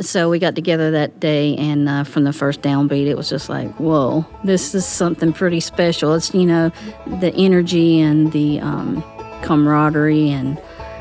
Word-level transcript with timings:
so 0.00 0.30
we 0.30 0.38
got 0.38 0.54
together 0.54 0.90
that 0.92 1.18
day, 1.18 1.56
and 1.56 1.88
uh, 1.88 2.04
from 2.04 2.24
the 2.24 2.32
first 2.32 2.62
downbeat, 2.62 3.06
it 3.06 3.16
was 3.16 3.28
just 3.28 3.48
like, 3.48 3.68
whoa, 3.80 4.24
this 4.44 4.74
is 4.74 4.86
something 4.86 5.32
pretty 5.32 5.60
special. 5.60 6.14
It's, 6.14 6.32
you 6.32 6.46
know, 6.46 6.70
the 7.20 7.34
energy 7.34 8.00
and 8.00 8.32
the 8.32 8.60
um, 8.60 9.02
camaraderie 9.42 10.30
and, 10.30 10.58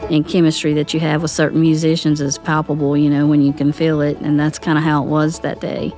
and 0.10 0.28
chemistry 0.28 0.74
that 0.74 0.94
you 0.94 1.00
have 1.00 1.22
with 1.22 1.32
certain 1.32 1.62
musicians 1.62 2.22
is 2.22 2.40
palpable, 2.40 2.98
you 2.98 3.10
know, 3.10 3.28
when 3.28 3.42
you 3.42 3.54
can 3.54 3.72
feel 3.72 4.02
it. 4.02 4.18
And 4.18 4.40
that's 4.40 4.58
kind 4.58 4.78
of 4.78 4.84
how 4.84 5.04
it 5.04 5.08
was 5.08 5.42
that 5.42 5.62
day. 5.62 5.94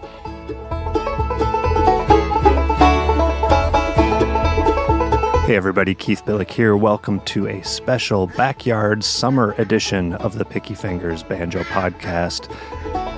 Hey 5.50 5.56
everybody, 5.56 5.96
Keith 5.96 6.24
Billick 6.26 6.52
here. 6.52 6.78
Welcome 6.78 7.22
to 7.22 7.48
a 7.48 7.64
special 7.64 8.28
backyard 8.28 9.04
summer 9.04 9.56
edition 9.58 10.14
of 10.14 10.38
the 10.38 10.46
Picky 10.46 10.76
Fingers 10.76 11.24
Banjo 11.24 11.64
Podcast. 11.64 12.56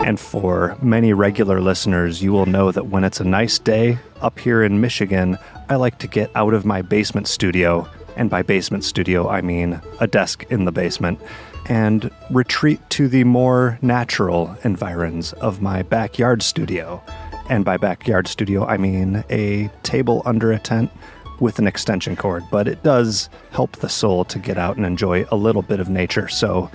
And 0.04 0.20
for 0.20 0.76
many 0.82 1.14
regular 1.14 1.62
listeners, 1.62 2.24
you 2.24 2.34
will 2.34 2.48
know 2.48 2.72
that 2.72 2.88
when 2.88 3.04
it's 3.04 3.20
a 3.20 3.24
nice 3.24 3.60
day 3.60 4.00
up 4.20 4.40
here 4.40 4.64
in 4.64 4.82
Michigan, 4.82 5.38
I 5.70 5.76
like 5.76 6.00
to 6.00 6.08
get 6.08 6.32
out 6.36 6.56
of 6.56 6.66
my 6.66 6.82
basement 6.82 7.28
studio. 7.28 7.88
And 8.18 8.30
by 8.30 8.42
basement 8.42 8.84
studio, 8.84 9.30
I 9.30 9.42
mean 9.42 9.80
a 10.00 10.08
desk 10.08 10.44
in 10.50 10.66
the 10.66 10.72
basement 10.72 11.22
and 11.70 12.10
retreat 12.32 12.82
to 12.90 13.08
the 13.08 13.24
more 13.24 13.78
natural 13.82 14.58
environs 14.64 15.34
of 15.34 15.62
my 15.62 15.84
backyard 15.84 16.42
studio. 16.42 17.02
And 17.48 17.64
by 17.64 17.78
backyard 17.78 18.28
studio, 18.28 18.66
I 18.66 18.78
mean 18.78 19.24
a 19.30 19.70
table 19.84 20.24
under 20.26 20.52
a 20.52 20.60
tent 20.60 20.92
with 21.40 21.60
an 21.60 21.68
extension 21.68 22.16
cord, 22.16 22.44
but 22.52 22.68
it 22.68 22.82
does 22.84 23.30
help 23.52 23.78
the 23.78 23.90
soul 23.90 24.26
to 24.26 24.40
get 24.40 24.58
out 24.58 24.78
and 24.78 24.86
enjoy 24.86 25.26
a 25.32 25.36
little 25.36 25.62
bit 25.62 25.80
of 25.80 25.90
nature. 25.90 26.28
So, 26.28 26.72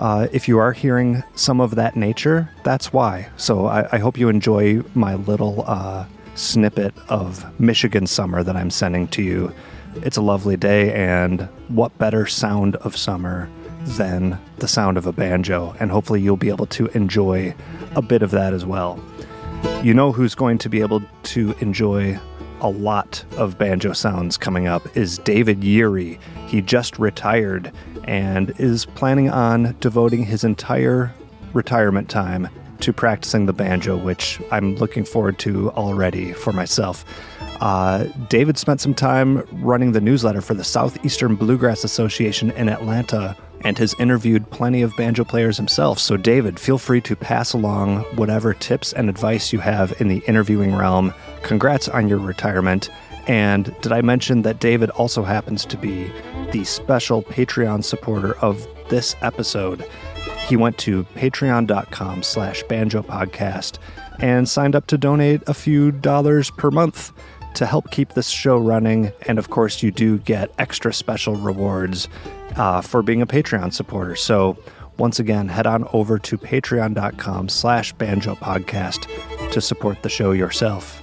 uh, 0.00 0.28
if 0.32 0.48
you 0.48 0.58
are 0.58 0.72
hearing 0.72 1.22
some 1.34 1.60
of 1.60 1.74
that 1.74 1.94
nature, 1.94 2.50
that's 2.64 2.90
why. 2.90 3.28
So, 3.36 3.66
I, 3.66 3.86
I 3.92 3.98
hope 3.98 4.16
you 4.16 4.30
enjoy 4.30 4.82
my 4.94 5.14
little 5.14 5.62
uh, 5.66 6.06
snippet 6.34 6.94
of 7.10 7.60
Michigan 7.60 8.06
summer 8.06 8.42
that 8.42 8.56
I'm 8.56 8.70
sending 8.70 9.08
to 9.08 9.22
you. 9.22 9.52
It's 9.96 10.16
a 10.16 10.22
lovely 10.22 10.56
day, 10.56 10.94
and 10.94 11.42
what 11.68 11.96
better 11.98 12.26
sound 12.26 12.76
of 12.76 12.96
summer 12.96 13.50
than 13.82 14.38
the 14.56 14.68
sound 14.68 14.96
of 14.96 15.06
a 15.06 15.12
banjo? 15.12 15.76
And 15.78 15.90
hopefully, 15.90 16.22
you'll 16.22 16.38
be 16.38 16.48
able 16.48 16.66
to 16.66 16.86
enjoy 16.88 17.54
a 17.94 18.00
bit 18.00 18.22
of 18.22 18.30
that 18.30 18.54
as 18.54 18.64
well. 18.64 18.98
You 19.82 19.92
know 19.92 20.12
who's 20.12 20.34
going 20.34 20.56
to 20.58 20.70
be 20.70 20.80
able 20.80 21.02
to 21.24 21.54
enjoy 21.60 22.18
a 22.62 22.70
lot 22.70 23.22
of 23.36 23.58
banjo 23.58 23.92
sounds 23.92 24.36
coming 24.36 24.66
up 24.66 24.96
is 24.96 25.18
David 25.18 25.60
Yeary. 25.60 26.18
He 26.46 26.62
just 26.62 26.98
retired 26.98 27.72
and 28.10 28.52
is 28.58 28.86
planning 28.86 29.30
on 29.30 29.76
devoting 29.78 30.24
his 30.24 30.42
entire 30.42 31.14
retirement 31.52 32.10
time 32.10 32.48
to 32.80 32.92
practicing 32.92 33.46
the 33.46 33.52
banjo, 33.52 33.96
which 33.96 34.40
I'm 34.50 34.74
looking 34.76 35.04
forward 35.04 35.38
to 35.40 35.70
already 35.70 36.32
for 36.32 36.52
myself. 36.52 37.04
Uh, 37.60 38.04
David 38.28 38.58
spent 38.58 38.80
some 38.80 38.94
time 38.94 39.46
running 39.62 39.92
the 39.92 40.00
newsletter 40.00 40.40
for 40.40 40.54
the 40.54 40.64
Southeastern 40.64 41.36
Bluegrass 41.36 41.84
Association 41.84 42.50
in 42.52 42.68
Atlanta 42.68 43.36
and 43.60 43.78
has 43.78 43.94
interviewed 44.00 44.50
plenty 44.50 44.82
of 44.82 44.96
banjo 44.96 45.22
players 45.22 45.56
himself. 45.56 46.00
So, 46.00 46.16
David, 46.16 46.58
feel 46.58 46.78
free 46.78 47.02
to 47.02 47.14
pass 47.14 47.52
along 47.52 48.00
whatever 48.16 48.54
tips 48.54 48.92
and 48.92 49.08
advice 49.08 49.52
you 49.52 49.60
have 49.60 49.94
in 50.00 50.08
the 50.08 50.22
interviewing 50.26 50.74
realm. 50.74 51.14
Congrats 51.42 51.88
on 51.88 52.08
your 52.08 52.18
retirement. 52.18 52.90
And 53.28 53.72
did 53.82 53.92
I 53.92 54.00
mention 54.00 54.42
that 54.42 54.58
David 54.58 54.90
also 54.90 55.22
happens 55.22 55.64
to 55.66 55.76
be 55.76 56.10
the 56.52 56.64
special 56.64 57.22
Patreon 57.22 57.84
supporter 57.84 58.36
of 58.38 58.66
this 58.88 59.16
episode? 59.22 59.84
He 60.46 60.56
went 60.56 60.78
to 60.78 61.04
patreon.com 61.14 62.22
slash 62.22 62.62
banjo 62.64 63.02
podcast 63.02 63.78
and 64.20 64.48
signed 64.48 64.74
up 64.74 64.86
to 64.88 64.98
donate 64.98 65.42
a 65.46 65.54
few 65.54 65.92
dollars 65.92 66.50
per 66.50 66.70
month 66.70 67.12
to 67.54 67.66
help 67.66 67.90
keep 67.90 68.10
this 68.10 68.28
show 68.28 68.58
running. 68.58 69.12
And 69.26 69.38
of 69.38 69.50
course, 69.50 69.82
you 69.82 69.90
do 69.90 70.18
get 70.18 70.50
extra 70.58 70.92
special 70.92 71.36
rewards 71.36 72.08
uh, 72.56 72.80
for 72.80 73.02
being 73.02 73.22
a 73.22 73.26
Patreon 73.26 73.72
supporter. 73.72 74.16
So 74.16 74.58
once 74.98 75.18
again, 75.18 75.48
head 75.48 75.66
on 75.66 75.88
over 75.92 76.18
to 76.18 76.36
patreon.com 76.36 77.48
slash 77.48 77.92
banjo 77.94 78.34
podcast 78.34 79.08
to 79.52 79.60
support 79.60 80.02
the 80.02 80.08
show 80.08 80.32
yourself. 80.32 81.02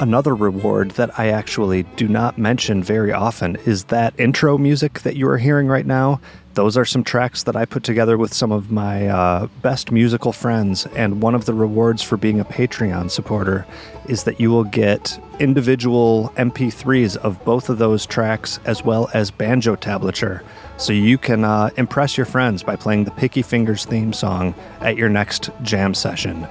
Another 0.00 0.34
reward 0.34 0.90
that 0.92 1.18
I 1.18 1.28
actually 1.28 1.84
do 1.96 2.08
not 2.08 2.36
mention 2.36 2.82
very 2.82 3.12
often 3.12 3.56
is 3.64 3.84
that 3.84 4.12
intro 4.18 4.58
music 4.58 5.00
that 5.00 5.16
you 5.16 5.28
are 5.28 5.38
hearing 5.38 5.68
right 5.68 5.86
now. 5.86 6.20
Those 6.54 6.76
are 6.76 6.84
some 6.84 7.04
tracks 7.04 7.44
that 7.44 7.56
I 7.56 7.64
put 7.64 7.84
together 7.84 8.18
with 8.18 8.34
some 8.34 8.52
of 8.52 8.70
my 8.70 9.08
uh, 9.08 9.46
best 9.62 9.90
musical 9.90 10.32
friends. 10.32 10.86
And 10.94 11.22
one 11.22 11.34
of 11.34 11.46
the 11.46 11.54
rewards 11.54 12.02
for 12.02 12.16
being 12.16 12.38
a 12.38 12.44
Patreon 12.44 13.10
supporter 13.10 13.66
is 14.08 14.24
that 14.24 14.40
you 14.40 14.50
will 14.50 14.64
get 14.64 15.18
individual 15.38 16.32
MP3s 16.36 17.16
of 17.16 17.42
both 17.44 17.68
of 17.68 17.78
those 17.78 18.04
tracks 18.04 18.60
as 18.64 18.84
well 18.84 19.08
as 19.14 19.30
banjo 19.30 19.74
tablature. 19.76 20.42
So 20.76 20.92
you 20.92 21.18
can 21.18 21.44
uh, 21.44 21.70
impress 21.76 22.16
your 22.16 22.26
friends 22.26 22.62
by 22.62 22.76
playing 22.76 23.04
the 23.04 23.12
Picky 23.12 23.42
Fingers 23.42 23.84
theme 23.84 24.12
song 24.12 24.54
at 24.80 24.96
your 24.96 25.08
next 25.08 25.50
jam 25.62 25.94
session. 25.94 26.46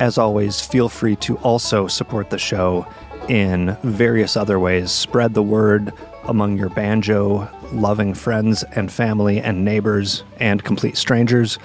As 0.00 0.18
always, 0.18 0.60
feel 0.60 0.88
free 0.88 1.16
to 1.16 1.36
also 1.38 1.86
support 1.86 2.30
the 2.30 2.38
show 2.38 2.86
in 3.28 3.76
various 3.82 4.36
other 4.36 4.60
ways. 4.60 4.92
Spread 4.92 5.34
the 5.34 5.42
word 5.42 5.92
among 6.24 6.58
your 6.58 6.68
banjo 6.68 7.48
loving 7.72 8.14
friends 8.14 8.62
and 8.74 8.92
family 8.92 9.40
and 9.40 9.64
neighbors 9.64 10.22
and 10.38 10.62
complete 10.62 10.96
strangers. 10.96 11.58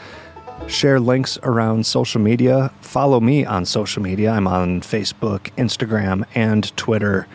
Share 0.67 0.99
links 0.99 1.37
around 1.43 1.85
social 1.85 2.21
media. 2.21 2.71
Follow 2.81 3.19
me 3.19 3.45
on 3.45 3.65
social 3.65 4.01
media. 4.01 4.31
I'm 4.31 4.47
on 4.47 4.81
Facebook, 4.81 5.51
Instagram, 5.57 6.25
and 6.33 6.75
Twitter. 6.77 7.27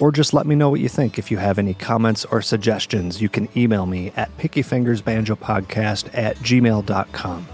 Or 0.00 0.10
just 0.10 0.34
let 0.34 0.46
me 0.46 0.56
know 0.56 0.70
what 0.70 0.80
you 0.80 0.88
think. 0.88 1.18
If 1.18 1.30
you 1.30 1.36
have 1.36 1.58
any 1.58 1.74
comments 1.74 2.24
or 2.24 2.42
suggestions, 2.42 3.22
you 3.22 3.28
can 3.28 3.48
email 3.56 3.86
me 3.86 4.12
at 4.16 4.36
pickyfingersbanjopodcast 4.38 6.10
at 6.12 6.36
gmail.com. 6.38 7.46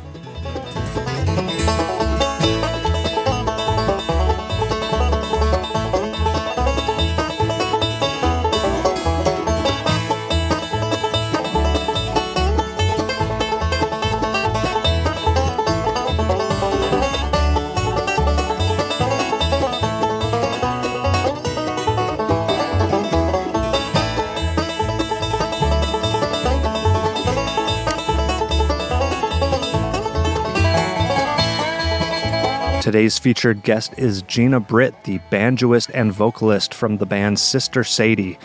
Today's 32.91 33.21
featured 33.21 33.63
guest 33.63 33.95
is 33.99 34.23
Gena 34.23 34.59
Britt, 34.59 35.05
the 35.05 35.21
banjoist 35.31 35.93
and 35.95 36.13
vocalist 36.13 36.75
from 36.75 36.97
the 36.97 37.07
band 37.07 37.39
Sister 37.39 37.85
Sadie. 37.85 38.37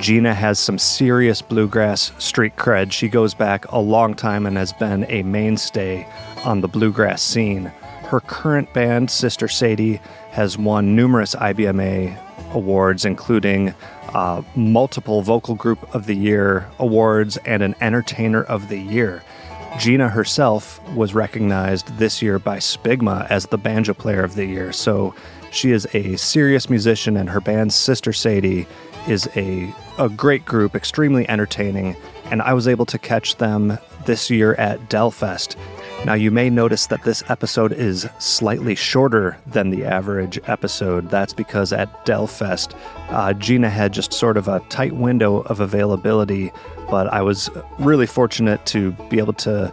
Gena 0.00 0.34
has 0.34 0.58
some 0.58 0.76
serious 0.76 1.40
bluegrass 1.40 2.10
street 2.18 2.56
cred. 2.56 2.90
She 2.90 3.06
goes 3.06 3.32
back 3.32 3.64
a 3.70 3.78
long 3.78 4.14
time 4.14 4.44
and 4.44 4.56
has 4.56 4.72
been 4.72 5.06
a 5.08 5.22
mainstay 5.22 6.04
on 6.44 6.62
the 6.62 6.66
bluegrass 6.66 7.22
scene. 7.22 7.66
Her 8.06 8.18
current 8.18 8.74
band, 8.74 9.08
Sister 9.08 9.46
Sadie, 9.46 10.00
has 10.32 10.58
won 10.58 10.96
numerous 10.96 11.36
IBMA 11.36 12.18
awards, 12.54 13.04
including 13.04 13.72
uh, 14.08 14.42
multiple 14.56 15.22
Vocal 15.22 15.54
Group 15.54 15.94
of 15.94 16.06
the 16.06 16.16
Year 16.16 16.68
awards 16.80 17.36
and 17.44 17.62
an 17.62 17.76
Entertainer 17.80 18.42
of 18.42 18.68
the 18.68 18.80
Year. 18.80 19.22
Gena 19.78 20.08
herself 20.08 20.80
was 20.90 21.14
recognized 21.14 21.96
this 21.98 22.22
year 22.22 22.38
by 22.38 22.58
SPBGMA 22.58 23.28
as 23.30 23.46
the 23.46 23.58
Banjo 23.58 23.94
Player 23.94 24.22
of 24.22 24.34
the 24.34 24.44
Year. 24.44 24.72
So 24.72 25.14
she 25.50 25.72
is 25.72 25.86
a 25.94 26.16
serious 26.16 26.70
musician, 26.70 27.16
and 27.16 27.28
her 27.30 27.40
band, 27.40 27.72
Sister 27.72 28.12
Sadie, 28.12 28.66
is 29.08 29.28
a, 29.34 29.74
a 29.98 30.08
great 30.08 30.44
group, 30.44 30.74
extremely 30.74 31.28
entertaining. 31.28 31.96
And 32.26 32.42
I 32.42 32.54
was 32.54 32.68
able 32.68 32.86
to 32.86 32.98
catch 32.98 33.36
them 33.36 33.78
this 34.06 34.30
year 34.30 34.54
at 34.54 34.88
Delfest. 34.88 35.56
Now, 36.04 36.14
you 36.14 36.32
may 36.32 36.50
notice 36.50 36.88
that 36.88 37.04
this 37.04 37.22
episode 37.28 37.72
is 37.72 38.08
slightly 38.18 38.74
shorter 38.74 39.38
than 39.46 39.70
the 39.70 39.84
average 39.84 40.40
episode. 40.46 41.08
That's 41.08 41.32
because 41.32 41.72
at 41.72 42.04
Delfest, 42.04 42.76
uh, 43.10 43.32
Gena 43.34 43.70
had 43.70 43.92
just 43.92 44.12
sort 44.12 44.36
of 44.36 44.48
a 44.48 44.60
tight 44.68 44.94
window 44.94 45.42
of 45.42 45.60
availability 45.60 46.52
but 46.92 47.10
I 47.10 47.22
was 47.22 47.48
really 47.78 48.06
fortunate 48.06 48.66
to 48.66 48.92
be 49.08 49.16
able 49.18 49.32
to 49.32 49.72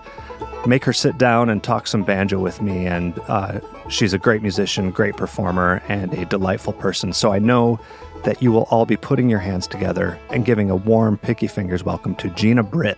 make 0.65 0.85
her 0.85 0.93
sit 0.93 1.17
down 1.17 1.49
and 1.49 1.61
talk 1.61 1.85
some 1.85 2.01
banjo 2.01 2.39
with 2.39 2.61
me. 2.61 2.85
And 2.85 3.19
uh, 3.27 3.59
she's 3.89 4.13
a 4.13 4.17
great 4.17 4.41
musician, 4.41 4.89
great 4.89 5.17
performer, 5.17 5.83
and 5.89 6.13
a 6.13 6.23
delightful 6.23 6.71
person. 6.71 7.11
So 7.11 7.33
I 7.33 7.39
know 7.39 7.77
that 8.23 8.41
you 8.41 8.53
will 8.53 8.69
all 8.71 8.85
be 8.85 8.95
putting 8.95 9.29
your 9.29 9.39
hands 9.39 9.67
together 9.67 10.17
and 10.29 10.45
giving 10.45 10.69
a 10.69 10.77
warm 10.77 11.17
picky 11.17 11.47
fingers 11.47 11.83
welcome 11.83 12.15
to 12.15 12.29
Gena 12.29 12.63
Britt. 12.63 12.97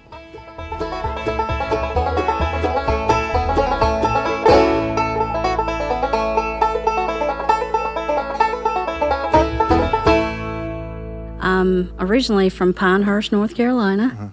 Originally 11.99 12.49
from 12.49 12.73
Pinehurst, 12.73 13.31
North 13.31 13.55
Carolina, 13.55 14.31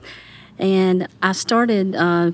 and 0.58 1.08
I 1.22 1.32
started 1.32 1.94
uh, 1.94 2.32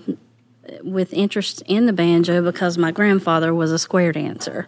with 0.82 1.12
interest 1.12 1.62
in 1.66 1.86
the 1.86 1.92
banjo 1.92 2.42
because 2.42 2.78
my 2.78 2.90
grandfather 2.90 3.52
was 3.54 3.70
a 3.70 3.78
square 3.78 4.12
dancer. 4.12 4.66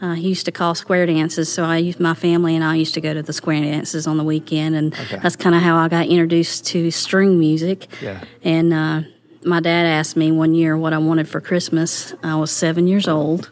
Uh, 0.00 0.14
he 0.14 0.28
used 0.28 0.44
to 0.46 0.52
call 0.52 0.74
square 0.74 1.06
dances, 1.06 1.52
so 1.52 1.64
I 1.64 1.76
used 1.78 2.00
my 2.00 2.14
family 2.14 2.54
and 2.56 2.64
I 2.64 2.74
used 2.74 2.94
to 2.94 3.00
go 3.00 3.14
to 3.14 3.22
the 3.22 3.32
square 3.32 3.62
dances 3.62 4.06
on 4.06 4.16
the 4.16 4.24
weekend, 4.24 4.74
and 4.74 4.92
that's 5.22 5.36
kind 5.36 5.54
of 5.54 5.62
how 5.62 5.76
I 5.76 5.88
got 5.88 6.06
introduced 6.06 6.66
to 6.68 6.90
string 6.90 7.38
music. 7.38 7.86
Yeah. 8.02 8.24
And 8.42 8.72
uh, 8.72 9.02
my 9.44 9.60
dad 9.60 9.86
asked 9.86 10.16
me 10.16 10.32
one 10.32 10.54
year 10.54 10.76
what 10.76 10.92
I 10.92 10.98
wanted 10.98 11.28
for 11.28 11.40
Christmas. 11.40 12.14
I 12.22 12.34
was 12.34 12.50
seven 12.50 12.88
years 12.88 13.06
old, 13.06 13.50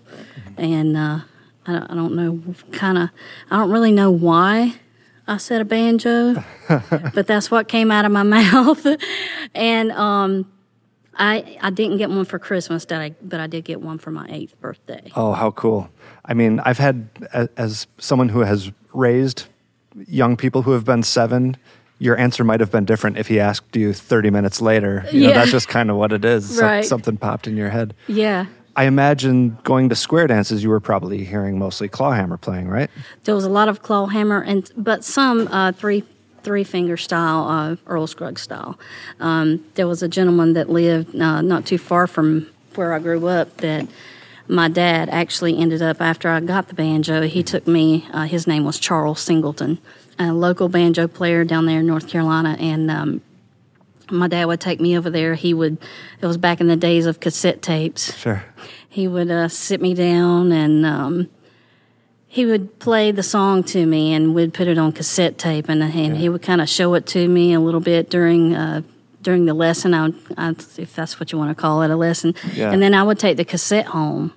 and 0.56 0.96
uh, 0.96 1.20
I, 1.66 1.72
don't, 1.72 1.90
I 1.90 1.94
don't 1.94 2.14
know, 2.16 2.54
kind 2.72 2.98
of, 2.98 3.10
I 3.50 3.58
don't 3.58 3.70
really 3.70 3.92
know 3.92 4.10
why 4.10 4.74
I 5.28 5.38
said 5.38 5.60
a 5.60 5.64
banjo, 5.64 6.42
but 6.68 7.26
that's 7.26 7.50
what 7.50 7.68
came 7.68 7.90
out 7.90 8.04
of 8.04 8.12
my 8.12 8.22
mouth. 8.52 8.86
and 9.54 9.90
um, 9.92 10.50
I 11.18 11.58
I 11.60 11.70
didn't 11.70 11.96
get 11.98 12.10
one 12.10 12.24
for 12.24 12.38
Christmas, 12.38 12.84
that 12.86 13.00
I, 13.00 13.14
but 13.22 13.40
I 13.40 13.46
did 13.46 13.64
get 13.64 13.80
one 13.80 13.98
for 13.98 14.10
my 14.10 14.26
eighth 14.30 14.58
birthday. 14.60 15.10
Oh, 15.16 15.32
how 15.32 15.50
cool. 15.50 15.88
I 16.24 16.34
mean, 16.34 16.60
I've 16.60 16.78
had, 16.78 17.08
as 17.56 17.86
someone 17.98 18.28
who 18.28 18.40
has 18.40 18.70
raised 18.92 19.46
young 20.06 20.36
people 20.36 20.62
who 20.62 20.72
have 20.72 20.84
been 20.84 21.02
seven, 21.02 21.56
your 21.98 22.18
answer 22.18 22.44
might 22.44 22.60
have 22.60 22.70
been 22.70 22.84
different 22.84 23.16
if 23.16 23.28
he 23.28 23.40
asked 23.40 23.74
you 23.76 23.92
30 23.92 24.30
minutes 24.30 24.60
later. 24.60 25.04
You 25.10 25.22
know, 25.22 25.28
Yeah. 25.28 25.34
that's 25.34 25.50
just 25.52 25.68
kind 25.68 25.90
of 25.90 25.96
what 25.96 26.12
it 26.12 26.24
is. 26.24 26.58
Right. 26.60 26.84
something 26.84 27.16
popped 27.16 27.46
in 27.46 27.56
your 27.56 27.70
head. 27.70 27.94
Yeah. 28.06 28.46
I 28.76 28.84
imagine 28.84 29.56
going 29.64 29.88
to 29.88 29.96
square 29.96 30.26
dances, 30.26 30.62
you 30.62 30.68
were 30.68 30.80
probably 30.80 31.24
hearing 31.24 31.58
mostly 31.58 31.88
clawhammer 31.88 32.36
playing, 32.36 32.68
right? 32.68 32.90
There 33.24 33.34
was 33.34 33.44
a 33.44 33.50
lot 33.50 33.68
of 33.68 33.82
clawhammer, 33.82 34.42
and 34.42 34.70
but 34.76 35.02
some 35.02 35.48
uh, 35.48 35.72
three 35.72 36.04
three 36.42 36.62
finger 36.62 36.96
style, 36.96 37.48
uh, 37.48 37.76
Earl 37.86 38.06
Scruggs 38.06 38.42
style. 38.42 38.78
Um, 39.18 39.64
there 39.74 39.88
was 39.88 40.02
a 40.02 40.08
gentleman 40.08 40.52
that 40.52 40.68
lived 40.68 41.16
uh, 41.16 41.40
not 41.40 41.66
too 41.66 41.78
far 41.78 42.06
from 42.06 42.48
where 42.76 42.92
I 42.92 43.00
grew 43.00 43.26
up 43.26 43.56
that 43.56 43.88
my 44.46 44.68
dad 44.68 45.08
actually 45.08 45.58
ended 45.58 45.82
up 45.82 46.00
after 46.00 46.28
I 46.28 46.38
got 46.40 46.68
the 46.68 46.74
banjo. 46.74 47.22
He 47.22 47.42
took 47.42 47.66
me. 47.66 48.06
Uh, 48.12 48.26
his 48.26 48.46
name 48.46 48.64
was 48.64 48.78
Charles 48.78 49.20
Singleton, 49.20 49.78
a 50.18 50.32
local 50.32 50.68
banjo 50.68 51.08
player 51.08 51.44
down 51.44 51.64
there 51.64 51.80
in 51.80 51.86
North 51.86 52.08
Carolina, 52.08 52.56
and. 52.60 52.90
Um, 52.90 53.22
my 54.10 54.28
dad 54.28 54.44
would 54.44 54.60
take 54.60 54.80
me 54.80 54.96
over 54.96 55.10
there. 55.10 55.34
He 55.34 55.52
would, 55.52 55.78
it 56.20 56.26
was 56.26 56.36
back 56.36 56.60
in 56.60 56.68
the 56.68 56.76
days 56.76 57.06
of 57.06 57.18
cassette 57.20 57.62
tapes 57.62 58.16
Sure. 58.16 58.44
He 58.96 59.06
would 59.06 59.30
uh, 59.30 59.46
sit 59.46 59.78
me 59.82 59.92
down 59.92 60.52
and 60.52 60.86
um, 60.86 61.28
he 62.26 62.46
would 62.46 62.78
play 62.78 63.10
the 63.12 63.22
song 63.22 63.62
to 63.62 63.84
me 63.84 64.14
and 64.14 64.34
we'd 64.34 64.54
put 64.54 64.66
it 64.68 64.78
on 64.78 64.90
cassette 64.90 65.36
tape 65.36 65.68
and, 65.68 65.82
and 65.82 66.16
he 66.16 66.30
would 66.30 66.40
kind 66.40 66.62
of 66.62 66.68
show 66.68 66.94
it 66.94 67.04
to 67.06 67.28
me 67.28 67.52
a 67.52 67.60
little 67.60 67.80
bit 67.80 68.08
during 68.08 68.54
uh, 68.54 68.80
during 69.20 69.44
the 69.44 69.52
lesson 69.52 69.92
I, 69.92 70.02
would, 70.06 70.14
I 70.38 70.48
if 70.78 70.94
that's 70.96 71.20
what 71.20 71.30
you 71.30 71.36
want 71.36 71.50
to 71.50 71.60
call 71.60 71.82
it 71.82 71.90
a 71.90 71.96
lesson 71.96 72.34
Yeah. 72.54 72.72
and 72.72 72.80
then 72.82 72.94
I 72.94 73.02
would 73.02 73.18
take 73.18 73.36
the 73.36 73.44
cassette 73.44 73.86
home 73.86 74.32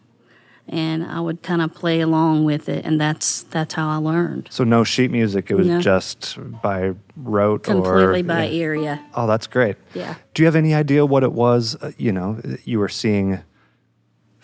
and 0.67 1.05
I 1.05 1.21
would 1.21 1.41
kind 1.41 1.61
of 1.61 1.73
play 1.73 2.01
along 2.01 2.43
with 2.43 2.67
it 2.67 2.85
and 2.85 2.99
that's 2.99 3.43
that's 3.43 3.73
how 3.75 3.87
I 3.89 3.95
learned 3.95 4.49
So 4.51 4.65
no 4.65 4.83
sheet 4.83 5.09
music. 5.09 5.49
It 5.51 5.55
was 5.55 5.67
No. 5.67 5.79
just 5.79 6.37
by 6.61 6.95
rote 7.15 7.61
or 7.69 7.73
completely 7.75 8.23
by 8.23 8.43
yeah. 8.45 8.59
ear 8.59 8.75
yeah 8.75 8.99
Oh, 9.15 9.25
that's 9.25 9.47
great. 9.47 9.77
Yeah. 9.93 10.15
Do 10.33 10.41
you 10.43 10.47
have 10.47 10.57
any 10.57 10.73
idea 10.73 11.05
what 11.05 11.23
it 11.23 11.31
was? 11.31 11.77
Uh, 11.81 11.91
you 11.97 12.11
know, 12.11 12.41
you 12.65 12.77
were 12.79 12.89
seeing 12.89 13.39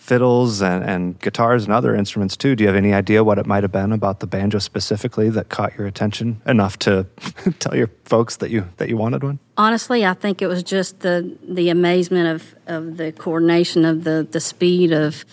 fiddles 0.06 0.62
and, 0.62 0.84
and 0.84 1.20
guitars 1.20 1.64
and 1.64 1.72
other 1.72 1.94
instruments 1.94 2.36
too. 2.36 2.54
Do 2.54 2.62
you 2.62 2.68
have 2.68 2.76
any 2.76 2.94
idea 2.94 3.24
what 3.24 3.38
it 3.38 3.46
might 3.46 3.64
have 3.64 3.72
been 3.72 3.90
about 3.92 4.20
the 4.20 4.26
banjo 4.28 4.58
specifically 4.60 5.28
that 5.30 5.48
caught 5.48 5.76
your 5.76 5.86
attention 5.88 6.40
enough 6.46 6.78
to 6.80 7.06
tell 7.58 7.74
your 7.74 7.90
folks 8.04 8.36
that 8.36 8.50
you 8.50 8.68
that 8.76 8.88
you 8.88 8.96
wanted 8.96 9.24
one? 9.24 9.40
Honestly, 9.56 10.06
I 10.06 10.14
think 10.14 10.42
it 10.42 10.46
was 10.46 10.62
just 10.62 11.00
the 11.00 11.36
the 11.42 11.70
amazement 11.70 12.28
of, 12.36 12.54
of 12.68 12.96
the 12.98 13.10
coordination 13.12 13.84
of 13.84 14.04
the, 14.04 14.26
the 14.30 14.38
speed 14.40 14.92
of 14.92 15.24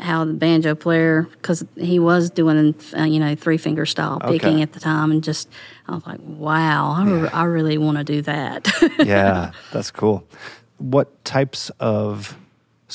how 0.00 0.24
the 0.24 0.32
banjo 0.34 0.74
player 0.74 1.22
because 1.32 1.64
he 1.76 1.98
was 1.98 2.30
doing 2.30 2.74
uh, 2.96 3.04
you 3.04 3.18
know 3.20 3.34
three 3.34 3.58
finger 3.58 3.86
style 3.86 4.20
picking 4.20 4.54
Okay. 4.54 4.62
at 4.62 4.72
the 4.72 4.80
time 4.80 5.10
and 5.10 5.22
just 5.24 5.48
I 5.86 5.94
was 5.94 6.06
like 6.06 6.20
wow 6.22 6.92
I, 6.98 7.04
re- 7.04 7.28
I 7.28 7.44
really 7.44 7.78
want 7.78 7.98
to 7.98 8.04
do 8.04 8.22
that 8.22 8.70
yeah, 8.98 9.52
that's 9.72 9.90
cool. 9.90 10.26
What 10.78 11.24
types 11.24 11.70
of 11.78 12.36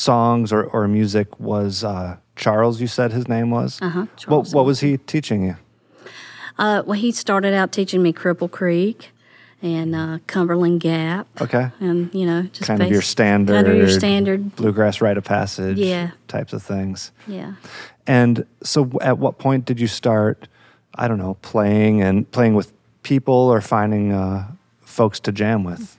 songs 0.02 0.54
or, 0.54 0.64
or 0.66 0.88
music 0.88 1.40
was 1.40 1.84
uh, 1.84 2.18
Charles? 2.36 2.80
You 2.80 2.88
said 2.88 3.12
his 3.12 3.28
name 3.28 3.50
was. 3.50 3.80
Uh-huh, 3.82 4.06
What, 4.28 4.50
what 4.50 4.66
was 4.66 4.80
he 4.82 4.98
teaching 4.98 5.44
you? 5.44 5.56
uh, 6.60 6.82
well 6.86 6.98
he 7.00 7.12
started 7.12 7.54
out 7.54 7.72
teaching 7.72 8.02
me 8.02 8.12
Cripple 8.14 8.50
Creek 8.50 9.12
and 9.62 9.96
uh, 9.96 10.18
Cumberland 10.28 10.80
Gap 10.82 11.28
Okay. 11.42 11.70
and 11.80 12.14
you 12.14 12.26
know 12.26 12.44
just 12.44 12.68
kind 12.68 12.82
of 12.82 12.90
your 12.92 13.02
standard, 13.02 13.54
kind 13.54 13.68
of 13.68 13.76
your 13.78 13.90
standard 13.90 14.56
bluegrass 14.56 15.02
rite 15.02 15.18
of 15.18 15.24
passage, 15.24 15.78
Yeah. 15.80 16.12
types 16.28 16.54
of 16.54 16.62
things. 16.64 17.12
yeah 17.28 17.54
And 18.08 18.46
so, 18.64 18.90
at 19.02 19.18
what 19.18 19.38
point 19.40 19.66
did 19.66 19.80
you 19.80 19.88
start? 19.88 20.48
I 20.96 21.08
don't 21.08 21.20
know, 21.20 21.36
playing 21.42 22.02
and 22.02 22.30
playing 22.32 22.56
with 22.56 22.72
people 23.04 23.34
or 23.54 23.62
finding 23.62 24.12
uh, 24.14 24.48
folks 24.82 25.20
to 25.22 25.32
jam 25.32 25.64
with. 25.64 25.96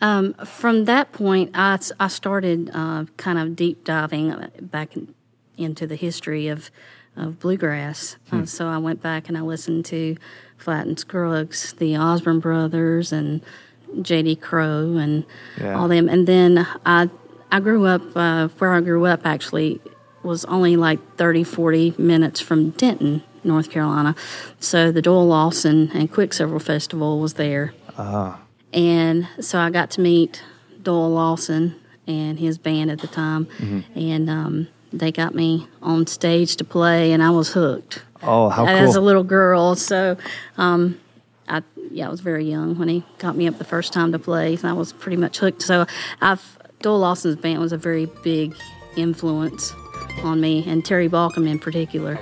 Um, 0.00 0.34
from 0.34 0.84
that 0.86 1.12
point, 1.12 1.50
I, 1.54 1.78
I 1.98 2.08
started 2.08 2.70
uh, 2.72 3.04
kind 3.16 3.38
of 3.38 3.54
deep 3.56 3.84
diving 3.84 4.32
uh, 4.32 4.48
back 4.60 4.96
in, 4.96 5.14
into 5.58 5.86
the 5.86 5.96
history 5.96 6.48
of, 6.48 6.70
of 7.16 7.38
bluegrass. 7.38 8.16
Uh, 8.32 8.46
so 8.46 8.66
I 8.68 8.78
went 8.78 9.02
back 9.02 9.28
and 9.28 9.36
I 9.36 9.42
listened 9.42 9.84
to 9.86 10.16
Flatt 10.56 10.86
and 10.86 10.98
Scruggs, 10.98 11.72
the 11.74 11.96
Osborne 11.96 12.40
Brothers, 12.40 13.12
and 13.12 13.42
J.D. 14.02 14.36
Crowe, 14.36 14.96
and 14.96 15.24
Yeah. 15.60 15.78
all 15.78 15.88
them. 15.88 16.08
And 16.08 16.26
then 16.26 16.66
I 16.86 17.10
I 17.52 17.58
grew 17.60 17.84
up 17.86 18.02
uh, 18.16 18.46
where 18.58 18.72
I 18.72 18.80
grew 18.80 19.06
up 19.06 19.26
actually 19.26 19.80
was 20.22 20.44
only 20.44 20.76
like 20.76 21.00
30, 21.16 21.42
40 21.44 21.94
minutes 21.98 22.40
from 22.40 22.70
Denton, 22.70 23.22
North 23.42 23.70
Carolina. 23.70 24.14
So 24.60 24.92
the 24.92 25.02
Doyle 25.02 25.26
Lawson 25.26 25.90
and 25.92 26.12
Quicksilver 26.12 26.60
Festival 26.60 27.18
was 27.18 27.34
there. 27.34 27.74
And 28.72 29.26
so 29.40 29.58
I 29.58 29.70
got 29.70 29.90
to 29.92 30.00
meet 30.00 30.42
Doyle 30.82 31.10
Lawson 31.10 31.74
and 32.06 32.38
his 32.38 32.58
band 32.58 32.90
at 32.90 32.98
the 33.00 33.06
time, 33.06 33.46
and 33.94 34.28
um, 34.30 34.68
they 34.92 35.12
got 35.12 35.34
me 35.34 35.68
on 35.82 36.06
stage 36.06 36.56
to 36.56 36.64
play, 36.64 37.12
and 37.12 37.22
I 37.22 37.30
was 37.30 37.52
hooked 37.52 38.02
Oh, 38.22 38.48
how 38.48 38.66
as 38.66 38.96
a 38.96 39.00
little 39.00 39.22
girl. 39.24 39.74
So, 39.76 40.16
um, 40.58 41.00
I 41.48 41.62
yeah, 41.90 42.06
I 42.06 42.10
was 42.10 42.20
very 42.20 42.44
young 42.48 42.78
when 42.78 42.88
he 42.88 43.04
got 43.18 43.36
me 43.36 43.46
up 43.48 43.58
the 43.58 43.64
first 43.64 43.92
time 43.92 44.12
to 44.12 44.18
play, 44.18 44.54
and 44.54 44.64
I 44.64 44.72
was 44.72 44.92
pretty 44.92 45.16
much 45.16 45.38
hooked. 45.38 45.62
So, 45.62 45.86
I've 46.20 46.58
Doyle 46.80 46.98
Lawson's 46.98 47.36
band 47.36 47.60
was 47.60 47.72
a 47.72 47.78
very 47.78 48.06
big 48.22 48.54
influence 48.96 49.72
on 50.22 50.40
me, 50.40 50.64
and 50.66 50.84
Terry 50.84 51.08
Baucom 51.08 51.48
in 51.48 51.58
particular. 51.58 52.18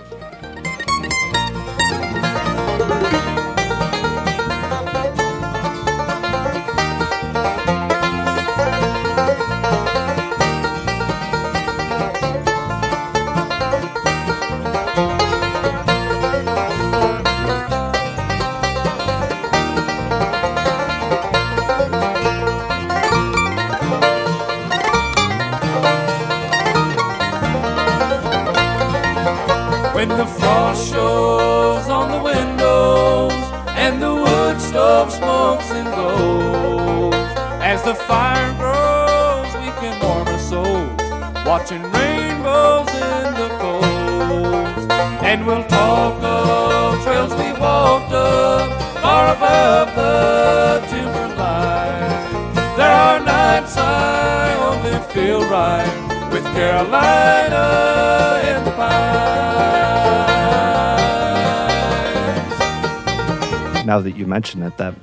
That 64.08 64.16
you 64.16 64.26
mention 64.26 64.62
it, 64.62 64.76
that 64.78 64.94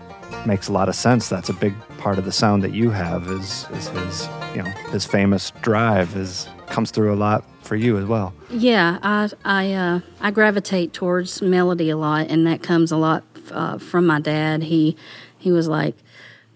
makes 0.47 0.67
a 0.67 0.73
lot 0.73 0.89
of 0.89 0.95
sense. 0.95 1.29
That's 1.29 1.49
a 1.49 1.53
big 1.53 1.73
part 1.99 2.17
of 2.17 2.25
the 2.25 2.31
sound 2.31 2.63
that 2.63 2.73
you 2.73 2.89
have. 2.89 3.27
Is 3.29 3.67
is 3.73 3.87
his 3.89 4.27
you 4.55 4.63
know 4.63 4.69
his 4.91 5.05
famous 5.05 5.51
drive 5.61 6.15
is 6.15 6.47
comes 6.67 6.91
through 6.91 7.13
a 7.13 7.15
lot 7.15 7.43
for 7.61 7.75
you 7.75 7.97
as 7.97 8.05
well. 8.05 8.33
Yeah, 8.49 8.99
I 9.03 9.29
I 9.43 9.73
uh, 9.73 9.99
I 10.21 10.31
gravitate 10.31 10.93
towards 10.93 11.41
melody 11.41 11.89
a 11.89 11.97
lot, 11.97 12.27
and 12.27 12.47
that 12.47 12.63
comes 12.63 12.91
a 12.91 12.97
lot 12.97 13.23
uh, 13.51 13.77
from 13.77 14.07
my 14.07 14.19
dad. 14.19 14.63
He 14.63 14.97
he 15.37 15.51
was 15.51 15.67
like, 15.67 15.95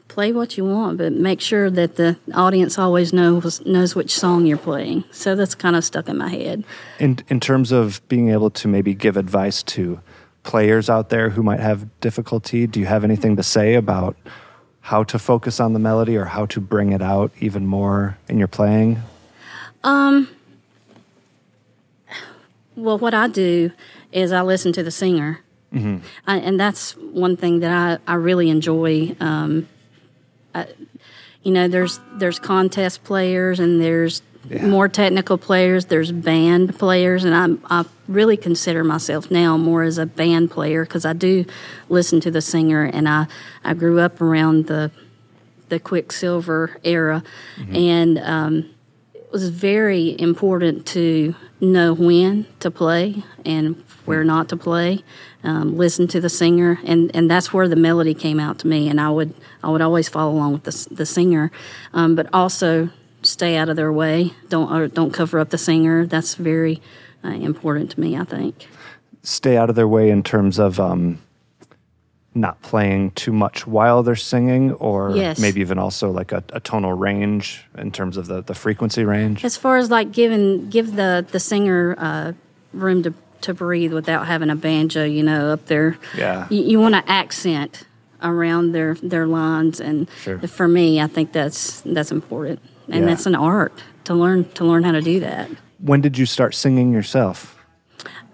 play 0.07 0.31
what 0.31 0.57
you 0.57 0.65
want, 0.65 0.97
but 0.97 1.13
make 1.13 1.39
sure 1.39 1.69
that 1.69 1.95
the 1.95 2.17
audience 2.33 2.77
always 2.77 3.13
knows 3.13 3.63
knows 3.65 3.95
which 3.95 4.13
song 4.13 4.45
you're 4.45 4.57
playing. 4.57 5.03
So 5.11 5.35
that's 5.35 5.55
kind 5.55 5.75
of 5.75 5.85
stuck 5.85 6.09
in 6.09 6.17
my 6.17 6.29
head. 6.29 6.63
In 6.99 7.19
in 7.29 7.39
terms 7.39 7.71
of 7.71 8.01
being 8.09 8.29
able 8.29 8.49
to 8.51 8.67
maybe 8.67 8.93
give 8.93 9.17
advice 9.17 9.63
to 9.63 9.99
players 10.43 10.89
out 10.89 11.09
there 11.09 11.29
who 11.29 11.43
might 11.43 11.59
have 11.59 11.87
difficulty, 11.99 12.65
do 12.67 12.79
you 12.79 12.85
have 12.85 13.03
anything 13.03 13.35
to 13.35 13.43
say 13.43 13.75
about 13.75 14.15
how 14.81 15.03
to 15.03 15.19
focus 15.19 15.59
on 15.59 15.73
the 15.73 15.79
melody 15.79 16.15
or 16.17 16.25
how 16.25 16.45
to 16.47 16.59
bring 16.59 16.91
it 16.91 17.01
out 17.01 17.31
even 17.39 17.65
more 17.65 18.17
in 18.27 18.39
your 18.39 18.47
playing? 18.47 18.99
Um, 19.83 20.29
Well, 22.75 22.97
what 22.97 23.13
I 23.13 23.27
do 23.27 23.71
is 24.11 24.31
I 24.31 24.41
listen 24.41 24.71
to 24.73 24.83
the 24.83 24.91
singer, 24.91 25.41
I, 26.25 26.37
and 26.37 26.59
that's 26.59 26.95
one 26.97 27.37
thing 27.37 27.59
that 27.59 27.99
I, 28.07 28.11
I 28.11 28.15
really 28.15 28.49
enjoy. 28.49 29.15
Um, 29.19 29.67
I, 30.55 30.65
you 31.43 31.51
know, 31.51 31.67
there's 31.67 31.99
there's 32.13 32.39
contest 32.39 33.03
players 33.03 33.59
and 33.59 33.79
there's 33.81 34.21
Yeah. 34.47 34.65
more 34.65 34.87
technical 34.87 35.37
players. 35.37 35.85
There's 35.85 36.11
band 36.11 36.77
players, 36.79 37.23
and 37.25 37.35
I 37.69 37.81
I 37.81 37.85
really 38.07 38.37
consider 38.37 38.83
myself 38.83 39.29
now 39.29 39.57
more 39.57 39.83
as 39.83 39.97
a 39.97 40.05
band 40.05 40.49
player 40.49 40.85
because 40.85 41.05
I 41.05 41.13
do 41.13 41.45
listen 41.89 42.21
to 42.21 42.31
the 42.31 42.41
singer, 42.41 42.83
and 42.83 43.07
I 43.07 43.27
I 43.63 43.73
grew 43.73 43.99
up 43.99 44.21
around 44.21 44.67
the 44.67 44.91
the 45.67 45.79
Quicksilver 45.79 46.77
era, 46.83 47.23
and 47.71 48.17
um, 48.19 48.69
it 49.13 49.31
was 49.31 49.49
very 49.49 50.19
important 50.19 50.85
to 50.87 51.35
know 51.61 51.93
when 51.93 52.45
to 52.59 52.71
play 52.71 53.23
and 53.45 53.83
where 54.05 54.23
not 54.23 54.49
to 54.49 54.57
play. 54.57 55.03
Um, 55.43 55.77
listen 55.77 56.07
to 56.07 56.19
the 56.19 56.29
singer, 56.29 56.79
and, 56.83 57.15
and 57.15 57.29
that's 57.29 57.53
where 57.53 57.67
the 57.67 57.75
melody 57.75 58.13
came 58.13 58.39
out 58.39 58.59
to 58.59 58.67
me. 58.67 58.89
And 58.89 58.99
I 58.99 59.09
would 59.09 59.33
I 59.63 59.69
would 59.69 59.81
always 59.81 60.09
follow 60.09 60.31
along 60.31 60.53
with 60.53 60.63
the, 60.63 60.95
the 60.95 61.05
singer, 61.05 61.51
um, 61.93 62.15
but 62.15 62.27
also 62.33 62.89
stay 63.29 63.55
out 63.57 63.69
of 63.69 63.75
their 63.75 63.91
way. 63.91 64.33
Don't 64.49 64.71
or 64.71 64.87
don't 64.87 65.11
cover 65.13 65.39
up 65.39 65.49
the 65.49 65.57
singer. 65.57 66.05
That's 66.05 66.35
very 66.35 66.81
uh, 67.23 67.29
important 67.29 67.91
to 67.91 67.99
me. 67.99 68.17
I 68.17 68.23
think. 68.23 68.67
Stay 69.23 69.57
out 69.57 69.69
of 69.69 69.75
their 69.75 69.87
way 69.87 70.09
in 70.09 70.23
terms 70.23 70.59
of 70.59 70.79
um, 70.79 71.19
not 72.33 72.61
playing 72.61 73.11
too 73.11 73.33
much 73.33 73.67
while 73.67 74.01
they're 74.03 74.15
singing, 74.15 74.71
or 74.73 75.15
Yes. 75.15 75.39
maybe 75.39 75.61
even 75.61 75.77
also 75.77 76.09
like 76.11 76.31
a, 76.31 76.43
a 76.53 76.59
tonal 76.59 76.93
range 76.93 77.65
in 77.77 77.91
terms 77.91 78.17
of 78.17 78.27
the, 78.27 78.41
the 78.41 78.53
frequency 78.55 79.03
range. 79.03 79.43
As 79.43 79.57
far 79.57 79.77
as 79.77 79.89
like 79.91 80.11
giving 80.11 80.69
give 80.69 80.95
the 80.95 81.25
the 81.31 81.39
singer 81.39 81.95
uh, 81.97 82.33
room 82.73 83.03
to 83.03 83.13
to 83.41 83.53
breathe 83.53 83.93
without 83.93 84.27
having 84.27 84.49
a 84.49 84.55
banjo, 84.55 85.03
you 85.05 85.23
know, 85.23 85.51
up 85.53 85.65
there. 85.67 85.97
Yeah. 86.17 86.45
You, 86.49 86.61
you 86.63 86.79
want 86.79 86.95
to 86.95 87.09
accent 87.11 87.85
around 88.21 88.73
their 88.73 88.95
their 88.95 89.27
lines, 89.27 89.79
and 89.81 90.07
Sure. 90.23 90.39
for 90.47 90.67
me, 90.67 91.01
I 91.01 91.07
think 91.07 91.31
that's 91.33 91.81
that's 91.81 92.11
important, 92.11 92.59
and 92.91 93.01
Yeah. 93.01 93.05
that's 93.09 93.25
an 93.25 93.35
art 93.35 93.73
to 94.05 94.13
learn 94.13 94.45
to 94.55 94.65
learn 94.65 94.83
how 94.83 94.91
to 94.91 95.01
do 95.01 95.19
that. 95.21 95.49
When 95.79 96.01
did 96.01 96.17
you 96.17 96.25
start 96.25 96.55
singing 96.55 96.91
yourself? 96.93 97.55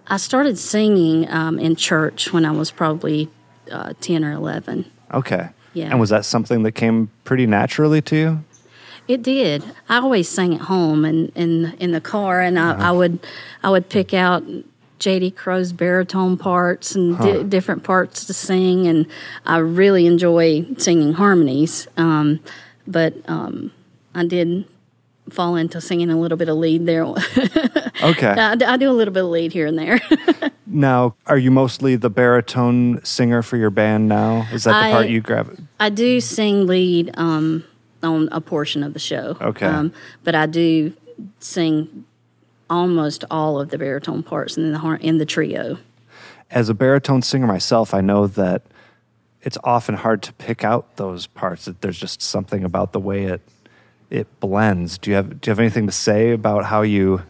I 0.08 0.18
started 0.18 0.58
singing 0.58 1.30
um, 1.32 1.60
in 1.60 1.76
church 1.76 2.32
when 2.32 2.46
I 2.46 2.52
was 2.52 2.72
probably 2.72 3.30
uh, 3.72 3.94
ten 4.02 4.24
or 4.24 4.32
eleven. 4.32 4.86
Okay. 5.14 5.50
Yeah. 5.74 5.90
And 5.92 6.00
was 6.00 6.10
that 6.10 6.26
something 6.26 6.64
that 6.64 6.72
came 6.74 7.10
pretty 7.24 7.46
naturally 7.46 8.02
to 8.04 8.16
you? 8.16 8.44
It 9.08 9.22
did. 9.22 9.64
I 9.90 9.98
always 9.98 10.28
sang 10.30 10.56
at 10.56 10.62
home 10.62 11.06
and 11.06 11.32
in 11.36 11.76
in 11.80 11.92
the 11.92 12.02
car, 12.02 12.42
and 12.42 12.58
I, 12.58 12.90
I 12.90 12.92
would 12.92 13.20
I 13.64 13.70
would 13.70 13.90
pick 13.90 14.14
out 14.14 14.44
J.D. 14.98 15.32
Crowe's 15.32 15.74
baritone 15.74 16.38
parts 16.38 16.96
and 16.96 17.18
di- 17.20 17.44
different 17.44 17.84
parts 17.84 18.26
to 18.26 18.34
sing, 18.34 18.88
and 18.88 19.06
I 19.46 19.58
really 19.58 20.08
enjoy 20.08 20.66
singing 20.78 21.14
harmonies. 21.14 21.88
Um, 21.98 22.40
but 22.88 23.14
um, 23.28 23.72
I 24.16 24.26
did 24.26 24.66
fall 25.30 25.56
into 25.56 25.80
singing 25.82 26.10
a 26.10 26.20
little 26.20 26.38
bit 26.38 26.50
of 26.50 26.58
lead 26.58 26.86
there. 26.86 27.06
Okay. 28.04 28.28
I, 28.28 28.52
I 28.52 28.78
do 28.78 28.90
a 28.90 28.92
little 28.92 29.14
bit 29.14 29.24
of 29.24 29.30
lead 29.30 29.54
here 29.54 29.66
and 29.66 29.80
there. 29.80 30.00
Now, 30.68 31.16
are 31.28 31.38
you 31.38 31.52
mostly 31.52 31.96
the 31.96 32.10
baritone 32.10 33.00
singer 33.06 33.42
for 33.42 33.56
your 33.56 33.70
band 33.70 34.10
now? 34.10 34.46
Is 34.52 34.66
that 34.66 34.72
the 34.72 34.78
I- 34.88 34.92
part 34.92 35.08
you 35.08 35.22
grab? 35.22 35.58
I 35.80 35.90
do 35.90 36.20
sing 36.20 36.68
lead 36.68 37.12
um, 37.18 37.64
on 38.04 38.28
a 38.32 38.42
portion 38.42 38.84
of 38.84 38.92
the 38.94 39.00
show. 39.00 39.38
Okay. 39.40 39.66
Um, 39.68 39.94
but 40.24 40.36
I 40.36 40.48
do 40.48 40.92
sing 41.40 42.04
almost 42.70 43.24
all 43.32 43.60
of 43.60 43.70
the 43.70 43.78
baritone 43.78 44.24
parts 44.24 44.58
in 44.58 44.74
the 44.74 44.98
in 45.02 45.18
the 45.20 45.26
trio. 45.26 45.78
As 46.52 46.68
a 46.68 46.74
baritone 46.74 47.22
singer 47.22 47.48
myself, 47.48 47.94
I 47.94 48.02
know 48.02 48.28
that 48.28 48.64
it's 49.44 49.58
often 49.64 49.96
hard 49.96 50.22
to 50.24 50.34
pick 50.34 50.64
out 50.66 50.98
those 50.98 51.28
parts. 51.28 51.66
That 51.66 51.82
there's 51.82 52.00
just 52.00 52.22
something 52.22 52.64
about 52.64 52.92
the 52.92 53.00
way 53.00 53.26
it 53.26 53.42
it 54.16 54.40
blends. 54.40 54.98
Do 54.98 55.12
you 55.12 55.16
have 55.18 55.42
Do 55.42 55.50
you 55.50 55.52
have 55.52 55.60
anything 55.60 55.86
to 55.88 55.92
say 55.92 56.32
about 56.32 56.66
how 56.66 56.82
you 56.82 57.24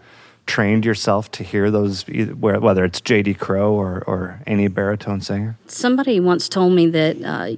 trained 0.46 0.86
yourself 0.86 1.32
to 1.32 1.44
hear 1.44 1.72
those, 1.72 2.04
whether 2.04 2.86
it's 2.86 3.02
J.D. 3.02 3.34
Crowe 3.36 3.74
or 3.74 4.04
or 4.06 4.42
any 4.46 4.68
baritone 4.68 5.22
singer? 5.22 5.58
Somebody 5.68 6.20
once 6.20 6.48
told 6.48 6.74
me 6.74 6.88
that 6.88 7.22
uh, 7.24 7.56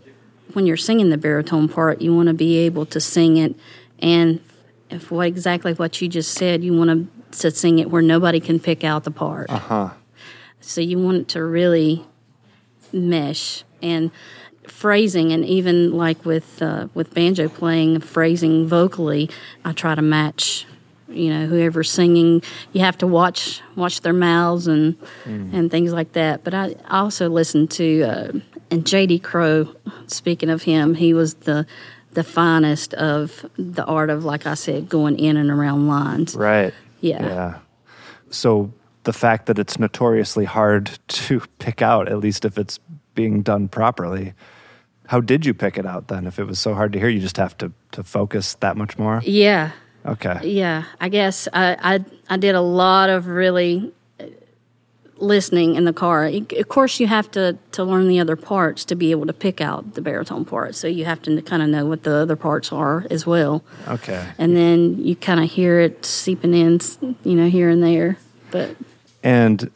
when 0.53 0.65
you're 0.65 0.77
singing 0.77 1.10
the 1.10 1.17
baritone 1.17 1.67
part, 1.67 2.01
you 2.01 2.15
want 2.15 2.27
to 2.27 2.34
be 2.34 2.57
able 2.60 2.86
to 2.88 3.00
sing 3.00 3.38
it, 3.38 3.55
and 4.00 4.39
if 4.89 5.12
what 5.12 5.27
exactly 5.27 5.74
what 5.74 6.01
you 6.01 6.07
just 6.07 6.34
said, 6.34 6.63
you 6.63 6.75
want 6.75 6.89
to 6.89 7.39
to 7.39 7.51
sing 7.51 7.79
it 7.79 7.91
where 7.91 8.01
nobody 8.01 8.39
can 8.39 8.60
pick 8.60 8.84
out 8.84 9.03
the 9.03 9.12
part. 9.12 9.50
Uh 9.50 9.60
huh. 9.60 9.89
So 10.62 10.81
you 10.81 10.98
want 10.98 11.17
it 11.17 11.27
to 11.29 11.43
really 11.43 12.05
mesh 12.93 13.63
and 13.81 14.12
phrasing, 14.69 15.31
and 15.31 15.45
even 15.45 15.93
like 15.93 16.25
with 16.25 16.62
uh, 16.62 16.88
with 16.93 17.13
banjo 17.13 17.50
playing, 17.50 18.00
phrasing 18.01 18.67
vocally, 18.67 19.29
I 19.65 19.74
try 19.74 19.95
to 19.95 20.01
match. 20.01 20.65
You 21.09 21.33
know, 21.33 21.45
whoever's 21.45 21.89
singing, 21.89 22.43
you 22.74 22.81
have 22.81 22.97
to 22.97 23.07
watch 23.07 23.62
watch 23.77 24.01
their 24.01 24.13
mouths 24.13 24.67
and 24.67 24.97
and 25.25 25.71
things 25.71 25.93
like 25.93 26.12
that. 26.13 26.43
But 26.43 26.53
I 26.53 26.75
also 26.89 27.29
listen 27.29 27.67
to 27.69 28.03
uh, 28.03 28.31
and 28.69 28.86
J.D. 28.86 29.19
Crowe. 29.19 29.74
Speaking 30.07 30.50
of 30.50 30.63
him, 30.63 30.95
he 30.95 31.13
was 31.13 31.36
the 31.36 31.65
the 32.12 32.24
finest 32.24 32.93
of 32.95 33.45
the 33.57 33.86
art 33.86 34.09
of, 34.09 34.25
like 34.25 34.47
I 34.47 34.55
said, 34.55 34.89
going 34.89 35.19
in 35.19 35.38
and 35.38 35.51
around 35.51 35.88
lines. 35.88 36.36
Right. 36.36 36.74
Yeah. 37.00 37.24
Yeah. 37.24 37.59
So 38.29 38.74
the 39.03 39.13
fact 39.13 39.45
that 39.45 39.59
it's 39.59 39.77
notoriously 39.77 40.45
hard 40.45 40.97
to 41.07 41.41
pick 41.59 41.81
out, 41.81 42.07
at 42.07 42.17
least 42.19 42.43
if 42.43 42.57
it's 42.57 42.79
being 43.13 43.41
done 43.41 43.67
properly, 43.67 44.33
how 45.07 45.19
did 45.21 45.45
you 45.45 45.53
pick 45.53 45.77
it 45.77 45.85
out 45.85 46.07
then? 46.07 46.27
If 46.27 46.37
it 46.39 46.45
was 46.45 46.59
so 46.59 46.73
hard 46.73 46.93
to 46.93 46.99
hear, 46.99 47.09
you 47.09 47.19
just 47.19 47.37
have 47.37 47.57
to 47.57 47.71
to 47.93 48.03
focus 48.03 48.55
that 48.59 48.77
much 48.77 48.97
more. 48.97 49.21
Yeah, 49.25 49.71
Okay. 50.05 50.39
Yeah, 50.43 50.83
I 51.01 51.09
guess 51.09 51.47
I, 51.51 51.75
I 51.95 52.05
I 52.29 52.37
did 52.37 52.55
a 52.55 52.61
lot 52.61 53.09
of 53.09 53.27
really 53.27 53.91
uh, 54.19 54.25
listening 55.17 55.75
in 55.75 55.85
the 55.85 55.93
car. 55.93 56.25
Of 56.25 56.67
course, 56.69 56.99
you 56.99 57.07
have 57.07 57.29
to 57.31 57.57
to 57.71 57.83
learn 57.83 58.07
the 58.07 58.19
other 58.19 58.35
parts 58.35 58.85
to 58.85 58.95
be 58.95 59.11
able 59.11 59.25
to 59.25 59.33
pick 59.33 59.59
out 59.61 59.93
the 59.95 60.01
baritone 60.01 60.45
part. 60.45 60.75
So 60.75 60.87
you 60.87 61.05
have 61.05 61.21
to 61.23 61.41
kind 61.41 61.61
of 61.63 61.69
know 61.69 61.85
what 61.85 62.03
the 62.03 62.13
other 62.15 62.35
parts 62.35 62.71
are 62.71 63.05
as 63.09 63.25
well, 63.25 63.63
Okay. 63.87 64.25
and 64.37 64.55
then 64.55 65.03
you 65.03 65.15
kind 65.15 65.39
of 65.39 65.49
hear 65.51 65.79
it 65.79 66.05
seeping 66.05 66.53
in, 66.53 66.79
you 67.23 67.35
know, 67.35 67.49
here 67.49 67.69
and 67.69 67.81
there. 67.83 68.17
But 68.51 68.75
And 69.23 69.69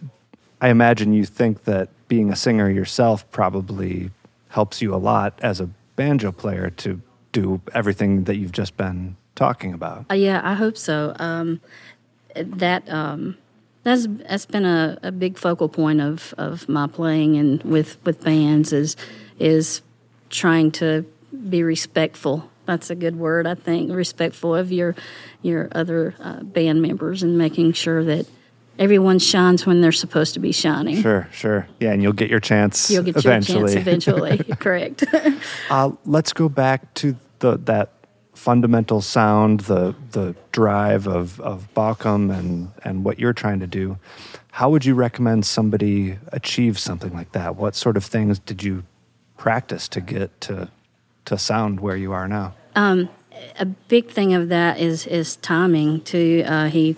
I 0.61 0.69
imagine 0.69 1.13
you 1.13 1.25
think 1.25 1.63
that 1.65 1.89
being 2.07 2.31
a 2.31 2.35
singer 2.35 2.69
yourself 2.69 3.29
probably 3.31 4.11
helps 4.51 4.81
you 4.81 4.93
a 4.93 4.97
lot 4.97 5.39
as 5.41 5.59
a 5.59 5.69
banjo 5.95 6.31
player 6.31 6.69
to 6.69 7.01
do 7.31 7.61
everything 7.73 8.25
that 8.25 8.35
you've 8.35 8.51
just 8.51 8.77
been 8.77 9.15
talking 9.35 9.73
about. 9.73 10.05
Uh, 10.11 10.15
yeah, 10.15 10.41
I 10.43 10.53
hope 10.53 10.77
so. 10.77 11.15
Um, 11.19 11.61
that 12.35 12.87
um, 12.89 13.37
that's 13.83 14.07
that's 14.07 14.45
been 14.45 14.65
a, 14.65 14.97
a 15.03 15.11
big 15.11 15.37
focal 15.37 15.69
point 15.69 16.01
of, 16.01 16.33
of 16.37 16.67
my 16.69 16.87
playing 16.87 17.37
and 17.37 17.63
with, 17.63 17.97
with 18.05 18.23
bands 18.23 18.73
is 18.73 18.95
is 19.39 19.81
trying 20.29 20.71
to 20.71 21.05
be 21.49 21.63
respectful. 21.63 22.49
That's 22.65 22.89
a 22.89 22.95
good 22.95 23.17
word, 23.17 23.47
I 23.47 23.55
think. 23.55 23.91
Respectful 23.91 24.55
of 24.55 24.71
your 24.71 24.95
your 25.41 25.69
other 25.71 26.13
uh, 26.19 26.43
band 26.43 26.81
members 26.81 27.23
and 27.23 27.37
making 27.37 27.73
sure 27.73 28.03
that 28.03 28.27
everyone 28.81 29.19
shines 29.19 29.65
when 29.65 29.79
they're 29.79 29.91
supposed 29.91 30.33
to 30.33 30.39
be 30.39 30.51
shining. 30.51 30.99
Sure, 31.01 31.27
sure. 31.31 31.67
Yeah, 31.79 31.91
and 31.91 32.01
you'll 32.01 32.13
get 32.13 32.31
your 32.31 32.39
chance 32.39 32.89
You'll 32.89 33.03
get 33.03 33.15
eventually. 33.15 33.59
your 33.59 33.83
chance 33.83 34.07
eventually. 34.07 34.37
Correct. 34.59 35.05
Uh, 35.69 35.91
let's 36.05 36.33
go 36.33 36.49
back 36.49 36.93
to 36.95 37.15
the 37.39 37.57
that 37.57 37.91
fundamental 38.33 38.99
sound, 39.01 39.61
the 39.61 39.95
the 40.11 40.35
drive 40.51 41.07
of 41.07 41.39
of 41.39 41.67
Baucom 41.73 42.37
and 42.37 42.71
and 42.83 43.05
what 43.05 43.19
you're 43.19 43.33
trying 43.33 43.59
to 43.59 43.67
do. 43.67 43.97
How 44.51 44.69
would 44.69 44.83
you 44.83 44.95
recommend 44.95 45.45
somebody 45.45 46.17
achieve 46.33 46.77
something 46.77 47.13
like 47.13 47.31
that? 47.31 47.55
What 47.55 47.75
sort 47.75 47.95
of 47.95 48.03
things 48.03 48.39
did 48.39 48.63
you 48.63 48.83
practice 49.37 49.87
to 49.89 50.01
get 50.01 50.41
to 50.41 50.69
to 51.25 51.37
sound 51.37 51.79
where 51.79 51.95
you 51.95 52.11
are 52.11 52.27
now? 52.27 52.53
a 53.59 53.65
big 53.65 54.09
thing 54.09 54.33
of 54.33 54.49
that 54.49 54.79
is 54.79 55.07
is 55.07 55.37
timing 55.37 56.01
too. 56.01 56.43
Uh, 56.45 56.67
he 56.67 56.95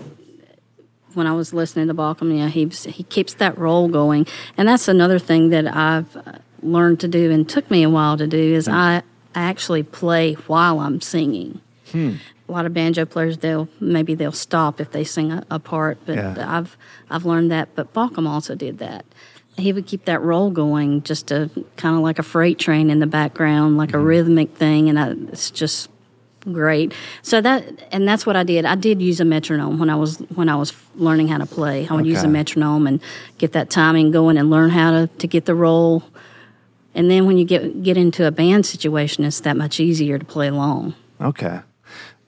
when 1.15 1.27
I 1.27 1.34
was 1.34 1.53
listening 1.53 1.88
to 1.88 1.93
Baucom, 1.93 2.38
yeah, 2.38 2.48
he 2.48 2.65
he 2.89 3.03
keeps 3.03 3.36
that 3.36 3.58
roll 3.58 3.88
going, 3.88 4.27
and 4.58 4.67
that's 4.67 4.88
another 4.88 5.20
thing 5.20 5.50
that 5.50 5.67
I've 5.67 6.15
uh, 6.15 6.39
learned 6.62 7.00
to 7.01 7.08
do 7.08 7.32
and 7.32 7.48
took 7.48 7.70
me 7.70 7.84
a 7.84 7.89
while 7.89 8.17
to 8.17 8.27
do 8.27 8.38
is 8.38 8.67
hmm. 8.67 8.74
I, 8.74 9.03
I 9.36 9.43
actually 9.43 9.84
play 9.84 10.34
while 10.34 10.79
I'm 10.79 11.01
singing. 11.01 11.62
Hmm. 11.91 12.15
A 12.48 12.51
lot 12.51 12.65
of 12.65 12.74
banjo 12.74 13.05
players 13.05 13.38
they'll 13.38 13.70
maybe 13.79 14.15
they'll 14.15 14.32
stop 14.32 14.82
if 14.82 14.91
they 14.91 15.03
sing 15.03 15.32
a, 15.32 15.46
a 15.50 15.60
part, 15.60 15.98
but 16.05 16.15
Yeah. 16.15 16.36
I've 16.38 16.77
I've 17.10 17.25
learned 17.25 17.51
that. 17.51 17.70
But 17.75 17.93
Baucom 17.93 18.27
also 18.27 18.55
did 18.55 18.79
that. 18.79 19.05
He 19.55 19.72
would 19.72 19.86
keep 19.86 20.05
that 20.05 20.22
roll 20.22 20.50
going, 20.50 21.03
just 21.03 21.32
a 21.32 21.50
kind 21.77 21.96
of 21.96 22.01
like 22.01 22.17
a 22.17 22.24
freight 22.24 22.58
train 22.58 22.89
in 22.89 23.00
the 23.00 23.08
background, 23.08 23.77
like 23.77 23.93
a 23.93 24.00
hmm. 24.00 24.05
rhythmic 24.05 24.55
thing, 24.55 24.89
and 24.89 25.00
I, 25.00 25.12
it's 25.32 25.51
just 25.51 25.89
great. 26.51 26.93
So 27.21 27.41
that 27.41 27.88
and 27.91 28.07
that's 28.07 28.25
what 28.25 28.35
I 28.35 28.43
did. 28.43 28.65
I 28.65 28.75
did 28.75 29.01
use 29.01 29.19
a 29.19 29.25
metronome 29.25 29.79
when 29.79 29.89
I 29.89 29.95
was 29.95 30.17
when 30.35 30.50
I 30.50 30.55
was 30.55 30.73
learning 30.95 31.29
how 31.29 31.38
to 31.38 31.45
play. 31.45 31.88
I 31.88 31.93
would 31.93 32.05
use 32.05 32.23
a 32.23 32.27
metronome 32.27 32.88
and 32.88 33.01
get 33.38 33.53
that 33.53 33.69
timing 33.69 34.12
going 34.12 34.38
and 34.38 34.50
learn 34.50 34.69
how 34.69 34.91
to, 34.91 35.07
to 35.07 35.27
get 35.27 35.45
the 35.45 35.55
roll. 35.55 36.03
And 36.95 37.09
then 37.09 37.25
when 37.25 37.38
you 37.38 37.45
get 37.45 37.83
get 37.83 37.97
into 37.97 38.27
a 38.27 38.31
band 38.31 38.65
situation, 38.65 39.23
it's 39.23 39.39
that 39.41 39.57
much 39.57 39.79
easier 39.79 40.17
to 40.17 40.25
play 40.25 40.47
along. 40.47 40.95
Okay. 41.21 41.62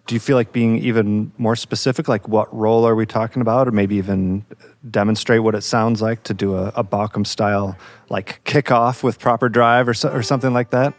Do 0.07 0.13
you 0.13 0.19
feel 0.19 0.35
like 0.35 0.51
being 0.51 0.77
even 0.77 1.31
more 1.39 1.55
specific, 1.55 2.07
like 2.07 2.27
what 2.27 2.53
roll 2.55 2.85
are 2.85 2.93
we 2.93 3.07
talking 3.07 3.41
about, 3.41 3.67
or 3.67 3.71
maybe 3.71 3.95
even 3.95 4.45
demonstrate 4.91 5.41
what 5.41 5.55
it 5.55 5.61
sounds 5.61 5.99
like 5.99 6.21
to 6.23 6.33
do 6.33 6.55
a, 6.55 6.71
a 6.75 7.25
style, 7.25 7.75
like 8.09 8.43
kickoff 8.45 9.01
with 9.01 9.17
proper 9.17 9.49
drive 9.49 9.87
or, 9.87 9.95
so, 9.95 10.11
or 10.11 10.21
something 10.21 10.53
like 10.53 10.69
that? 10.69 10.93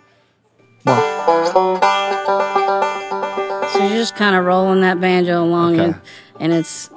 So 0.85 1.96
you're 3.88 3.99
just 3.99 4.16
kind 4.16 4.37
of 4.37 4.45
rolling 4.45 4.81
that 4.83 5.00
banjo 5.00 5.43
along, 5.43 5.81
Okay. 5.81 5.85
and, 5.85 6.00
and 6.40 6.52
it's. 6.52 6.90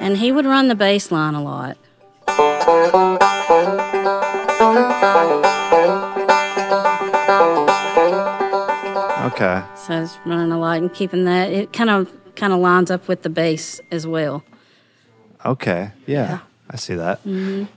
And 0.00 0.16
he 0.16 0.32
would 0.32 0.44
run 0.46 0.68
the 0.68 0.74
bass 0.74 1.10
line 1.12 1.34
a 1.34 1.42
lot. 1.42 1.76
Okay. 9.32 9.62
So 9.76 10.02
it's 10.02 10.18
running 10.24 10.50
a 10.52 10.58
lot 10.58 10.78
and 10.78 10.92
keeping 10.92 11.24
that. 11.24 11.50
It 11.52 11.72
kind 11.72 11.90
of 11.90 12.10
kind 12.34 12.52
of 12.52 12.58
lines 12.58 12.90
up 12.90 13.06
with 13.08 13.22
the 13.22 13.28
bass 13.30 13.80
as 13.90 14.06
well. 14.06 14.42
Okay. 15.44 15.92
Yeah. 16.06 16.28
Yeah. 16.28 16.38
I 16.72 16.76
see 16.76 16.94
that. 16.94 17.20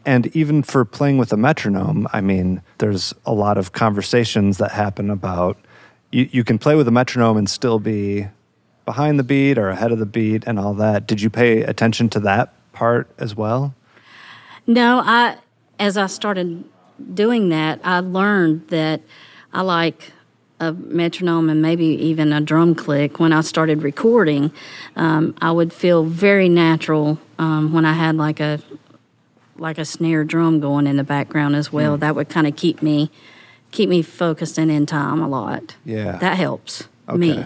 And 0.05 0.27
even 0.35 0.63
for 0.63 0.85
playing 0.85 1.17
with 1.17 1.33
a 1.33 1.37
metronome, 1.37 2.07
I 2.13 2.21
mean, 2.21 2.61
there's 2.77 3.13
a 3.25 3.33
lot 3.33 3.57
of 3.57 3.73
conversations 3.73 4.57
that 4.59 4.71
happen 4.71 5.09
about 5.09 5.57
you, 6.11 6.29
you 6.31 6.43
can 6.43 6.57
play 6.57 6.75
with 6.75 6.87
a 6.87 6.91
metronome 6.91 7.35
and 7.35 7.49
still 7.49 7.79
be 7.79 8.27
behind 8.85 9.19
the 9.19 9.23
beat 9.23 9.57
or 9.57 9.69
ahead 9.69 9.91
of 9.91 9.99
the 9.99 10.05
beat 10.05 10.45
and 10.45 10.59
all 10.59 10.73
that. 10.75 11.07
Did 11.07 11.21
you 11.21 11.29
pay 11.29 11.61
attention 11.63 12.09
to 12.09 12.19
that 12.21 12.53
part 12.71 13.09
as 13.17 13.35
well? 13.35 13.73
No, 14.65 15.01
I 15.03 15.37
as 15.77 15.97
I 15.97 16.07
started 16.07 16.63
doing 17.13 17.49
that, 17.49 17.81
I 17.83 17.99
learned 17.99 18.69
that 18.69 19.01
I 19.53 19.61
like 19.61 20.13
a 20.59 20.71
metronome 20.71 21.49
and 21.49 21.61
maybe 21.61 21.85
even 21.85 22.31
a 22.31 22.39
drum 22.39 22.75
click. 22.75 23.19
When 23.19 23.33
I 23.33 23.41
started 23.41 23.83
recording, 23.83 24.51
um, 24.95 25.35
I 25.41 25.51
would 25.51 25.73
feel 25.73 26.05
very 26.05 26.47
natural 26.47 27.19
um, 27.37 27.73
when 27.73 27.85
I 27.85 27.93
had 27.93 28.15
like 28.15 28.39
a 28.39 28.59
like 29.57 29.77
a 29.77 29.85
snare 29.85 30.24
drum 30.24 30.59
going 30.59 30.88
in 30.88 30.97
the 30.97 31.03
background 31.03 31.55
as 31.55 31.71
well. 31.71 31.97
That 31.97 32.15
would 32.15 32.29
kind 32.29 32.47
of 32.47 32.55
keep 32.55 32.81
me 32.81 33.09
keep 33.71 33.89
me 33.89 34.01
focused 34.01 34.57
and 34.57 34.71
in 34.71 34.85
time 34.85 35.21
a 35.21 35.27
lot. 35.27 35.75
Yeah. 35.83 36.17
that 36.17 36.38
helps 36.38 36.88
Okay. 37.09 37.17
me. 37.17 37.45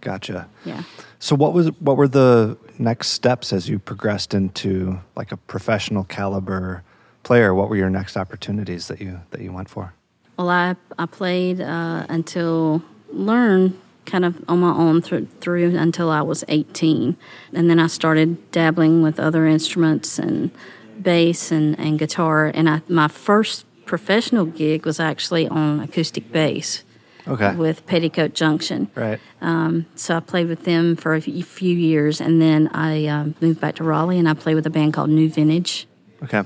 Gotcha. 0.00 0.48
Yeah. 0.64 0.82
So 1.18 1.36
what 1.36 1.52
was 1.52 1.68
what 1.80 1.96
were 1.96 2.08
the 2.08 2.56
next 2.78 3.08
steps 3.08 3.52
as 3.52 3.68
you 3.68 3.78
progressed 3.78 4.32
into 4.32 4.98
like 5.16 5.32
a 5.32 5.36
professional 5.36 6.04
caliber 6.04 6.82
player? 7.22 7.54
What 7.54 7.68
were 7.68 7.76
your 7.76 7.90
next 7.90 8.16
opportunities 8.16 8.88
that 8.88 9.00
you 9.00 9.20
that 9.30 9.42
you 9.42 9.52
went 9.52 9.68
for? 9.68 9.92
Well, 10.38 10.48
I 10.48 10.76
I 10.98 11.04
played 11.06 11.60
uh, 11.60 12.06
until 12.08 12.82
learn 13.12 13.78
kind 14.06 14.24
of 14.24 14.42
on 14.48 14.60
my 14.60 14.72
own 14.72 15.02
through, 15.02 15.26
through 15.40 15.76
until 15.76 16.10
I 16.10 16.22
was 16.22 16.42
18, 16.48 17.16
and 17.52 17.70
then 17.70 17.78
I 17.78 17.86
started 17.86 18.50
dabbling 18.50 19.02
with 19.02 19.20
other 19.20 19.46
instruments 19.46 20.18
and 20.18 20.50
bass 21.02 21.50
and, 21.52 21.78
and 21.78 21.98
guitar. 21.98 22.46
And 22.54 22.68
I, 22.68 22.82
my 22.88 23.08
first 23.08 23.64
professional 23.86 24.44
gig 24.44 24.86
was 24.86 25.00
actually 25.00 25.48
on 25.48 25.80
acoustic 25.80 26.30
bass 26.32 26.84
Okay. 27.28 27.54
with 27.54 27.84
Petticoat 27.86 28.34
Junction. 28.34 28.90
right. 28.94 29.20
So 29.96 30.16
I 30.16 30.20
played 30.20 30.48
with 30.48 30.64
them 30.64 30.96
for 30.96 31.14
a 31.14 31.20
few 31.20 31.42
few 31.42 31.76
years, 31.76 32.20
and 32.20 32.40
then 32.40 32.68
I 32.72 33.06
um, 33.06 33.34
moved 33.40 33.60
back 33.60 33.74
to 33.76 33.84
Raleigh, 33.84 34.18
and 34.18 34.28
I 34.28 34.34
played 34.34 34.54
with 34.54 34.66
a 34.66 34.70
band 34.70 34.94
called 34.94 35.10
New 35.10 35.28
Vintage. 35.28 35.86
Okay. 36.22 36.42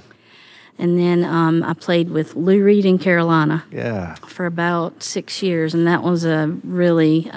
And 0.79 0.99
then 0.99 1.23
um, 1.25 1.62
I 1.62 1.75
played 1.75 2.11
with 2.11 2.35
Lou 2.35 2.62
Reid 2.64 2.85
in 2.85 2.99
Carolina 2.99 3.64
Yeah. 3.71 4.17
for 4.27 4.47
about 4.47 5.03
six 5.03 5.43
years, 5.43 5.75
and 5.75 5.87
that 5.87 6.03
was 6.03 6.25
a 6.25 6.49
really. 6.64 7.31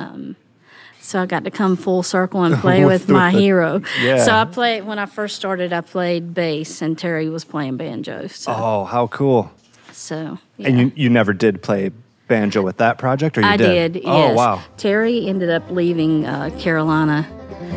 So 1.08 1.22
I 1.22 1.26
got 1.26 1.46
to 1.46 1.52
come 1.52 1.78
full 1.78 2.04
circle 2.04 2.43
and 2.43 2.54
play 2.62 2.84
With- 2.84 3.08
my 3.08 3.32
hero. 3.32 3.82
Yeah. 4.02 4.26
So 4.26 4.34
I 4.34 4.43
played 4.43 4.84
when 4.86 5.00
I 5.00 5.06
first 5.06 5.38
started. 5.38 5.72
I 5.72 5.80
played 5.80 6.34
bass, 6.34 6.82
and 6.82 6.98
Terry 6.98 7.30
was 7.30 7.46
playing 7.46 7.78
banjo. 7.78 8.28
So, 8.28 8.52
Oh, 8.54 8.84
how 8.84 9.08
cool! 9.08 9.50
so 9.93 10.38
yeah. 10.58 10.67
And 10.67 10.80
you 10.80 10.91
you 10.98 11.10
never 11.10 11.32
did 11.32 11.62
play 11.63 11.91
banjo 12.28 12.62
with 12.62 12.76
that 12.78 12.98
project, 12.98 13.38
or 13.38 13.41
you 13.41 13.48
I 13.48 13.56
did? 13.56 13.93
did. 13.93 14.04
Oh, 14.06 14.17
yes. 14.28 14.36
wow. 14.38 14.62
Terry 14.76 15.28
ended 15.30 15.50
up 15.50 15.72
leaving 15.72 16.26
uh, 16.26 16.50
Carolina, 16.60 17.26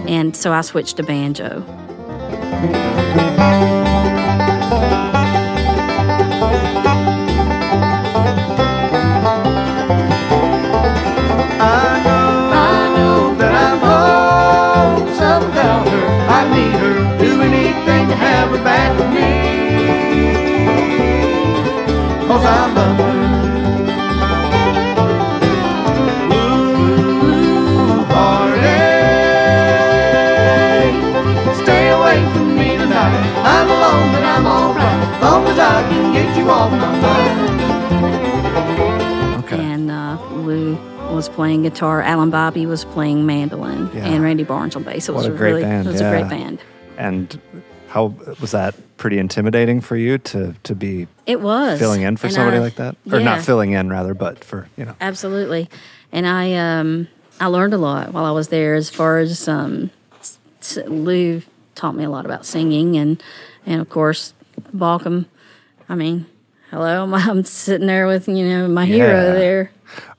and 0.09 0.35
so 0.37 0.53
I 0.53 0.63
switched 0.63 0.97
to 0.97 1.05
banjo. 1.05 1.65
Playing 41.51 41.63
guitar. 41.65 42.01
Alan 42.01 42.31
Bibey 42.31 42.65
was 42.65 42.85
playing 42.85 43.27
mandolin, 43.27 43.91
Yeah. 43.93 44.07
and 44.07 44.23
Randy 44.23 44.45
Barnes 44.45 44.77
on 44.77 44.85
bass. 44.85 45.09
It 45.09 45.17
was 45.17 45.27
a 45.27 45.31
great 45.31 45.51
really, 45.55 45.63
band, 45.63 45.89
It 45.89 45.91
was 45.91 46.01
yeah. 46.01 46.09
a 46.13 46.21
great 46.21 46.31
band. 46.31 46.61
And 46.97 47.41
how 47.89 48.15
was 48.41 48.53
that? 48.53 48.77
Pretty 48.99 49.19
intimidating 49.19 49.81
for 49.81 49.97
you 49.97 50.17
to 50.19 50.55
to 50.63 50.75
be 50.77 51.09
It 51.27 51.41
was 51.41 51.81
filling 51.81 52.03
in 52.03 52.17
for 52.19 52.29
And 52.29 52.35
somebody 52.37 52.59
I- 52.59 52.61
like 52.61 52.77
that, 52.77 52.95
or 53.11 53.19
not 53.19 53.43
filling 53.43 53.73
in 53.73 53.89
rather, 53.91 54.15
but 54.15 54.45
for 54.45 54.69
you 54.77 54.85
know. 54.85 54.95
Absolutely. 55.01 55.69
And 56.13 56.25
I 56.25 56.53
um, 56.55 57.09
I 57.41 57.47
learned 57.47 57.75
a 57.75 57.79
lot 57.79 58.13
while 58.13 58.27
I 58.27 58.31
was 58.31 58.47
there 58.47 58.77
as 58.77 58.89
far 58.89 59.19
as 59.19 59.49
um, 59.49 59.91
Lou 60.87 61.43
taught 61.75 61.97
me 61.97 62.05
a 62.05 62.11
lot 62.11 62.27
about 62.27 62.47
singing 62.47 62.97
and 62.97 63.21
and 63.67 63.81
of 63.81 63.89
course 63.89 64.35
Baucom. 64.73 65.25
I 65.89 65.97
mean, 65.97 66.27
hello, 66.71 67.13
I'm 67.13 67.43
sitting 67.45 67.89
there 67.89 68.07
with 68.07 68.29
you 68.29 68.47
know 68.49 68.69
my 68.69 68.85
Yeah. 68.85 68.95
hero 68.95 69.33
there. 69.35 69.71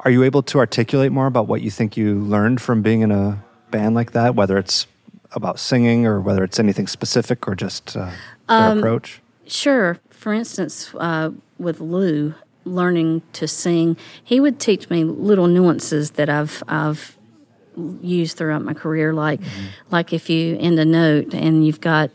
Are 0.02 0.12
you 0.12 0.24
able 0.24 0.44
to 0.44 0.60
articulate 0.60 1.12
more 1.12 1.28
about 1.28 1.48
what 1.48 1.62
you 1.62 1.72
think 1.72 1.98
you 1.98 2.16
learned 2.16 2.62
from 2.62 2.82
being 2.82 3.02
in 3.02 3.12
a 3.12 3.44
band 3.70 3.96
like 3.96 4.12
that, 4.12 4.36
whether 4.36 4.58
it's 4.58 4.88
about 5.34 5.60
singing 5.60 6.06
or 6.06 6.20
whether 6.20 6.44
it's 6.44 6.60
anything 6.60 6.88
specific 6.88 7.48
or 7.48 7.56
just 7.56 7.96
uh, 7.96 8.12
their 8.48 8.72
Um, 8.72 8.78
approach? 8.80 9.22
Sure. 9.46 9.98
For 10.10 10.34
instance, 10.34 10.94
uh, 10.98 11.32
with 11.58 11.80
Lou 11.80 12.34
learning 12.66 13.22
to 13.34 13.48
sing, 13.48 13.98
he 14.24 14.40
would 14.40 14.60
teach 14.60 14.90
me 14.90 15.04
little 15.04 15.48
nuances 15.48 16.12
that 16.12 16.30
I've 16.30 16.62
I've 16.68 17.18
used 18.02 18.38
throughout 18.38 18.64
my 18.64 18.74
career. 18.74 19.14
Like 19.14 19.40
like 19.90 20.14
if 20.14 20.30
you 20.30 20.58
end 20.60 20.80
a 20.80 20.86
note 20.86 21.34
and 21.34 21.66
you've 21.66 21.82
got 21.82 22.12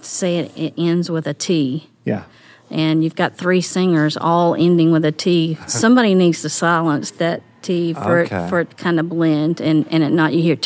say 0.00 0.38
it, 0.38 0.52
it 0.56 0.74
ends 0.76 1.10
with 1.10 1.26
a 1.26 1.34
T. 1.34 1.88
Yeah. 2.04 2.24
And 2.70 3.04
you've 3.04 3.14
got 3.16 3.36
three 3.36 3.60
singers 3.60 4.16
all 4.16 4.54
ending 4.54 4.90
with 4.92 5.04
a 5.04 5.12
T. 5.12 5.56
Somebody 5.66 6.14
needs 6.14 6.42
to 6.42 6.48
silence 6.48 7.12
that 7.12 7.42
T 7.62 7.92
for 7.94 8.20
Okay. 8.20 8.36
it 8.36 8.48
for 8.48 8.60
it 8.60 8.76
kind 8.76 8.98
of 9.00 9.08
blend 9.08 9.60
and 9.60 9.86
and 9.90 10.02
it 10.04 10.10
not 10.10 10.32
you 10.34 10.42
hear 10.42 10.58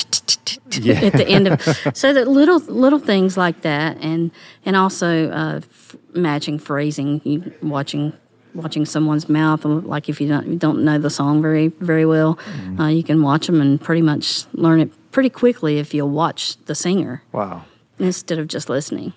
Yeah. 0.73 0.95
at 1.07 1.13
the 1.15 1.27
end 1.27 1.49
of 1.49 1.63
so 1.95 2.13
that 2.13 2.29
little 2.29 2.59
little 2.61 2.99
things 2.99 3.37
like 3.37 3.63
that 3.63 3.97
and 4.01 4.31
and 4.67 4.77
also 4.77 5.31
uh, 5.31 5.57
f- 5.63 5.97
matching 6.15 6.59
phrasing 6.59 7.21
you 7.25 7.53
watching 7.63 8.13
watching 8.55 8.85
someone's 8.85 9.29
mouth 9.29 9.65
like 9.65 10.09
if 10.11 10.21
you 10.21 10.29
don't 10.29 10.47
you 10.47 10.57
don't 10.57 10.85
know 10.85 10.99
the 10.99 11.09
song 11.11 11.41
very 11.41 11.69
very 11.69 12.05
well 12.05 12.35
Mm-hmm. 12.37 12.81
uh, 12.81 12.89
you 12.89 13.03
can 13.03 13.23
watch 13.23 13.47
them 13.47 13.61
and 13.61 13.81
pretty 13.81 14.03
much 14.03 14.45
learn 14.53 14.81
it 14.81 14.91
pretty 15.13 15.31
quickly 15.31 15.79
if 15.79 15.95
you'll 15.95 16.11
watch 16.11 16.57
the 16.67 16.75
singer 16.75 17.23
Wow. 17.33 17.65
instead 17.99 18.39
of 18.39 18.47
just 18.49 18.69
listening 18.69 19.13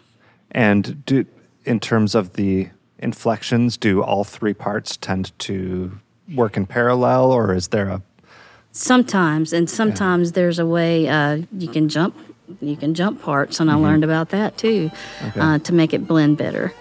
And 0.51 1.03
do 1.05 1.25
in 1.65 1.79
terms 1.79 2.15
of 2.15 2.33
the 2.33 2.69
inflections, 2.99 3.77
do 3.77 4.01
all 4.01 4.23
three 4.23 4.53
parts 4.53 4.97
tend 4.97 5.37
to 5.39 5.99
work 6.35 6.57
in 6.57 6.65
parallel, 6.65 7.31
or 7.31 7.53
is 7.53 7.69
there 7.69 7.89
a 7.89 8.01
Sometimes, 8.75 9.53
and 9.53 9.69
sometimes 9.69 10.31
there's 10.31 10.57
a 10.57 10.65
way 10.65 11.07
uh, 11.07 11.41
you 11.55 11.67
can 11.67 11.89
jump. 11.89 12.17
You 12.59 12.75
can 12.75 12.95
jump 12.95 13.21
parts, 13.21 13.59
and 13.59 13.69
I 13.69 13.75
learned 13.75 14.03
about 14.03 14.29
that 14.29 14.57
too, 14.57 14.89
uh, 15.35 15.59
to 15.59 15.73
make 15.73 15.93
it 15.93 16.07
blend 16.07 16.37
better. 16.37 16.73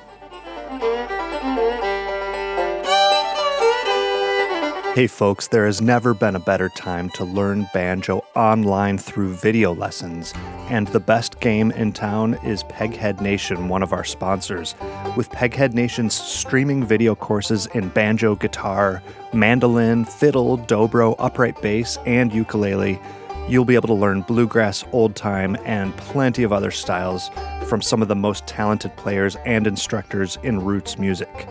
Hey 4.94 5.06
folks, 5.06 5.48
there 5.48 5.64
has 5.64 5.80
never 5.80 6.12
been 6.12 6.36
a 6.36 6.38
better 6.38 6.68
time 6.68 7.08
to 7.14 7.24
learn 7.24 7.66
banjo 7.72 8.22
online 8.36 8.98
through 8.98 9.32
video 9.32 9.74
lessons, 9.74 10.34
and 10.68 10.86
the 10.88 11.00
best 11.00 11.40
game 11.40 11.70
in 11.70 11.94
town 11.94 12.34
is 12.44 12.62
Peghead 12.64 13.22
Nation, 13.22 13.70
one 13.70 13.82
of 13.82 13.94
our 13.94 14.04
sponsors. 14.04 14.74
With 15.16 15.30
Peghead 15.30 15.72
Nation's 15.72 16.12
streaming 16.12 16.84
video 16.84 17.14
courses 17.14 17.64
in 17.68 17.88
banjo, 17.88 18.34
guitar, 18.34 19.02
mandolin, 19.32 20.04
fiddle, 20.04 20.58
dobro, 20.58 21.16
upright 21.18 21.62
bass, 21.62 21.96
and 22.04 22.30
ukulele, 22.30 23.00
you'll 23.48 23.64
be 23.64 23.76
able 23.76 23.88
to 23.88 23.94
learn 23.94 24.20
bluegrass, 24.20 24.84
old 24.92 25.16
time, 25.16 25.56
and 25.64 25.96
plenty 25.96 26.42
of 26.42 26.52
other 26.52 26.70
styles 26.70 27.30
from 27.66 27.80
some 27.80 28.02
of 28.02 28.08
the 28.08 28.14
most 28.14 28.46
talented 28.46 28.94
players 28.96 29.36
and 29.46 29.66
instructors 29.66 30.36
in 30.42 30.62
roots 30.62 30.98
music. 30.98 31.48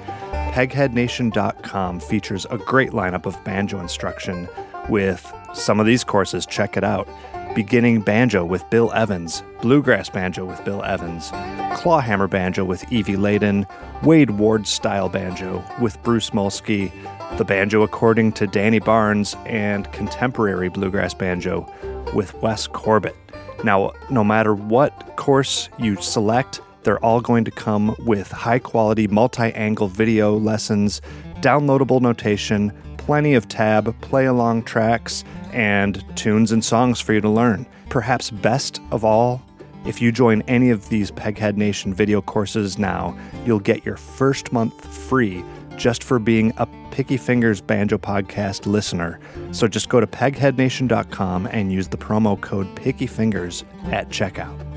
PegheadNation.com 0.52 2.02
features 2.02 2.46
a 2.52 2.58
great 2.58 2.90
lineup 2.92 3.26
of 3.26 3.42
banjo 3.46 3.80
instruction 3.80 4.50
with 4.90 5.34
some 5.54 5.80
of 5.80 5.86
these 5.86 6.04
courses. 6.04 6.46
Check 6.46 6.76
it 6.76 6.84
out. 6.84 7.08
Beginning 7.56 8.02
Banjo 8.02 8.44
with 8.44 8.70
Bill 8.70 8.92
Evans, 8.92 9.44
Bluegrass 9.62 10.10
Banjo 10.10 10.44
with 10.44 10.64
Bill 10.66 10.84
Evans, 10.84 11.32
Clawhammer 11.78 12.28
Banjo 12.28 12.66
with 12.66 12.84
Evie 12.92 13.16
Ladin, 13.16 13.66
Wade 14.04 14.32
Ward 14.32 14.68
Style 14.68 15.08
Banjo 15.08 15.64
with 15.80 16.02
Bruce 16.04 16.32
Molsky, 16.32 16.92
the 17.38 17.46
Banjo 17.46 17.82
According 17.82 18.34
to 18.34 18.46
Danny 18.46 18.80
Barnes, 18.80 19.38
and 19.46 19.90
Contemporary 19.94 20.68
Bluegrass 20.68 21.14
Banjo 21.14 21.66
with 22.14 22.34
Wes 22.42 22.68
Corbett. 22.68 23.16
Now, 23.64 23.94
no 24.10 24.24
matter 24.24 24.54
what 24.54 25.16
course 25.16 25.70
you 25.78 25.96
select, 26.02 26.60
they're 26.84 27.04
all 27.04 27.22
going 27.22 27.44
to 27.46 27.52
come 27.52 27.96
with 28.00 28.32
high 28.32 28.60
quality 28.60 29.08
multi 29.08 29.54
angle 29.54 29.88
video 29.88 30.38
lessons, 30.38 31.02
downloadable 31.42 32.02
notation, 32.02 32.74
plenty 32.98 33.34
of 33.34 33.48
tab, 33.48 34.00
play 34.02 34.26
along 34.26 34.64
tracks, 34.64 35.24
and 35.52 36.04
tunes 36.16 36.52
and 36.52 36.64
songs 36.64 37.00
for 37.00 37.14
you 37.14 37.22
to 37.22 37.30
learn. 37.30 37.66
Perhaps 37.90 38.32
best 38.32 38.80
of 38.92 39.04
all, 39.04 39.42
if 39.86 40.02
you 40.02 40.12
join 40.12 40.44
any 40.44 40.70
of 40.70 40.90
these 40.90 41.12
Peghead 41.12 41.58
Nation 41.58 41.94
video 41.94 42.22
courses 42.22 42.78
now, 42.78 43.18
you'll 43.46 43.60
get 43.60 43.86
your 43.86 43.98
first 43.98 44.54
month 44.54 44.86
free 44.96 45.44
just 45.76 46.04
for 46.04 46.20
being 46.20 46.54
a 46.58 46.68
Picky 46.92 47.18
Fingers 47.18 47.62
Banjo 47.62 47.98
Podcast 47.98 48.66
listener. 48.68 49.20
So 49.52 49.68
just 49.68 49.90
go 49.90 50.00
to 50.00 50.06
pegheadnation.com 50.06 51.48
and 51.48 51.72
use 51.72 51.88
the 51.88 51.98
promo 51.98 52.40
code 52.40 52.68
PickyFingers 52.76 53.64
at 53.92 54.10
checkout. 54.10 54.71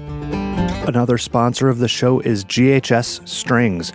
Another 0.87 1.19
sponsor 1.19 1.69
of 1.69 1.79
the 1.79 1.88
show 1.88 2.21
is 2.21 2.45
GHS 2.45 3.27
Strings. 3.27 3.93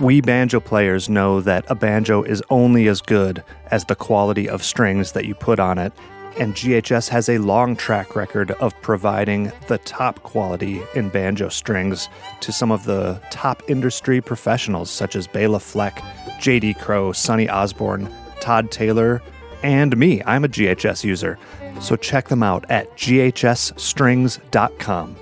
We 0.00 0.20
banjo 0.20 0.60
players 0.60 1.08
know 1.08 1.40
that 1.40 1.64
a 1.68 1.74
banjo 1.74 2.22
is 2.22 2.42
only 2.50 2.88
as 2.88 3.02
good 3.02 3.42
as 3.70 3.84
the 3.84 3.94
quality 3.94 4.48
of 4.48 4.62
strings 4.62 5.12
that 5.12 5.26
you 5.26 5.34
put 5.34 5.58
on 5.58 5.78
it, 5.78 5.92
and 6.38 6.54
GHS 6.54 7.08
has 7.08 7.28
a 7.28 7.38
long 7.38 7.76
track 7.76 8.16
record 8.16 8.52
of 8.52 8.80
providing 8.80 9.52
the 9.66 9.76
top 9.78 10.22
quality 10.22 10.80
in 10.94 11.10
banjo 11.10 11.48
strings 11.48 12.08
to 12.40 12.52
some 12.52 12.70
of 12.70 12.84
the 12.84 13.20
top 13.30 13.62
industry 13.68 14.20
professionals 14.20 14.90
such 14.90 15.16
as 15.16 15.26
Bela 15.26 15.60
Fleck, 15.60 15.96
JD 16.38 16.78
Crowe, 16.78 17.12
Sonny 17.12 17.48
Osborne, 17.48 18.08
Todd 18.40 18.70
Taylor, 18.70 19.22
and 19.62 19.96
me. 19.96 20.22
I'm 20.24 20.44
a 20.44 20.48
GHS 20.48 21.04
user. 21.04 21.38
So 21.80 21.96
check 21.96 22.28
them 22.28 22.42
out 22.42 22.64
at 22.70 22.94
ghsstrings.com. 22.96 25.16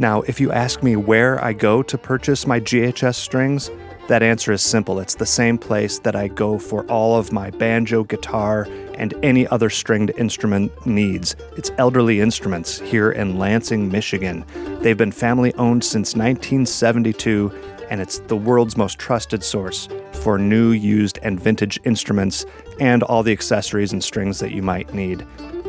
Now, 0.00 0.22
if 0.22 0.40
you 0.40 0.50
ask 0.50 0.82
me 0.82 0.96
where 0.96 1.42
I 1.42 1.52
go 1.52 1.82
to 1.82 1.96
purchase 1.96 2.46
my 2.46 2.58
GHS 2.58 3.14
strings, 3.14 3.70
that 4.08 4.22
answer 4.22 4.52
is 4.52 4.60
simple. 4.60 4.98
It's 4.98 5.14
the 5.14 5.24
same 5.24 5.56
place 5.56 6.00
that 6.00 6.16
I 6.16 6.28
go 6.28 6.58
for 6.58 6.84
all 6.90 7.16
of 7.16 7.32
my 7.32 7.50
banjo, 7.50 8.04
guitar, 8.04 8.68
and 8.94 9.14
any 9.22 9.46
other 9.46 9.70
stringed 9.70 10.10
instrument 10.18 10.84
needs. 10.84 11.36
It's 11.56 11.70
Elderly 11.78 12.20
Instruments 12.20 12.80
here 12.80 13.12
in 13.12 13.38
Lansing, 13.38 13.88
Michigan. 13.88 14.44
They've 14.82 14.98
been 14.98 15.12
family 15.12 15.54
owned 15.54 15.84
since 15.84 16.14
1972, 16.14 17.50
and 17.88 18.00
it's 18.00 18.18
the 18.18 18.36
world's 18.36 18.76
most 18.76 18.98
trusted 18.98 19.42
source 19.42 19.88
for 20.12 20.38
new, 20.38 20.72
used, 20.72 21.18
and 21.22 21.40
vintage 21.40 21.78
instruments 21.84 22.44
and 22.80 23.02
all 23.04 23.22
the 23.22 23.32
accessories 23.32 23.92
and 23.92 24.02
strings 24.02 24.40
that 24.40 24.50
you 24.50 24.60
might 24.60 24.92
need. 24.92 25.24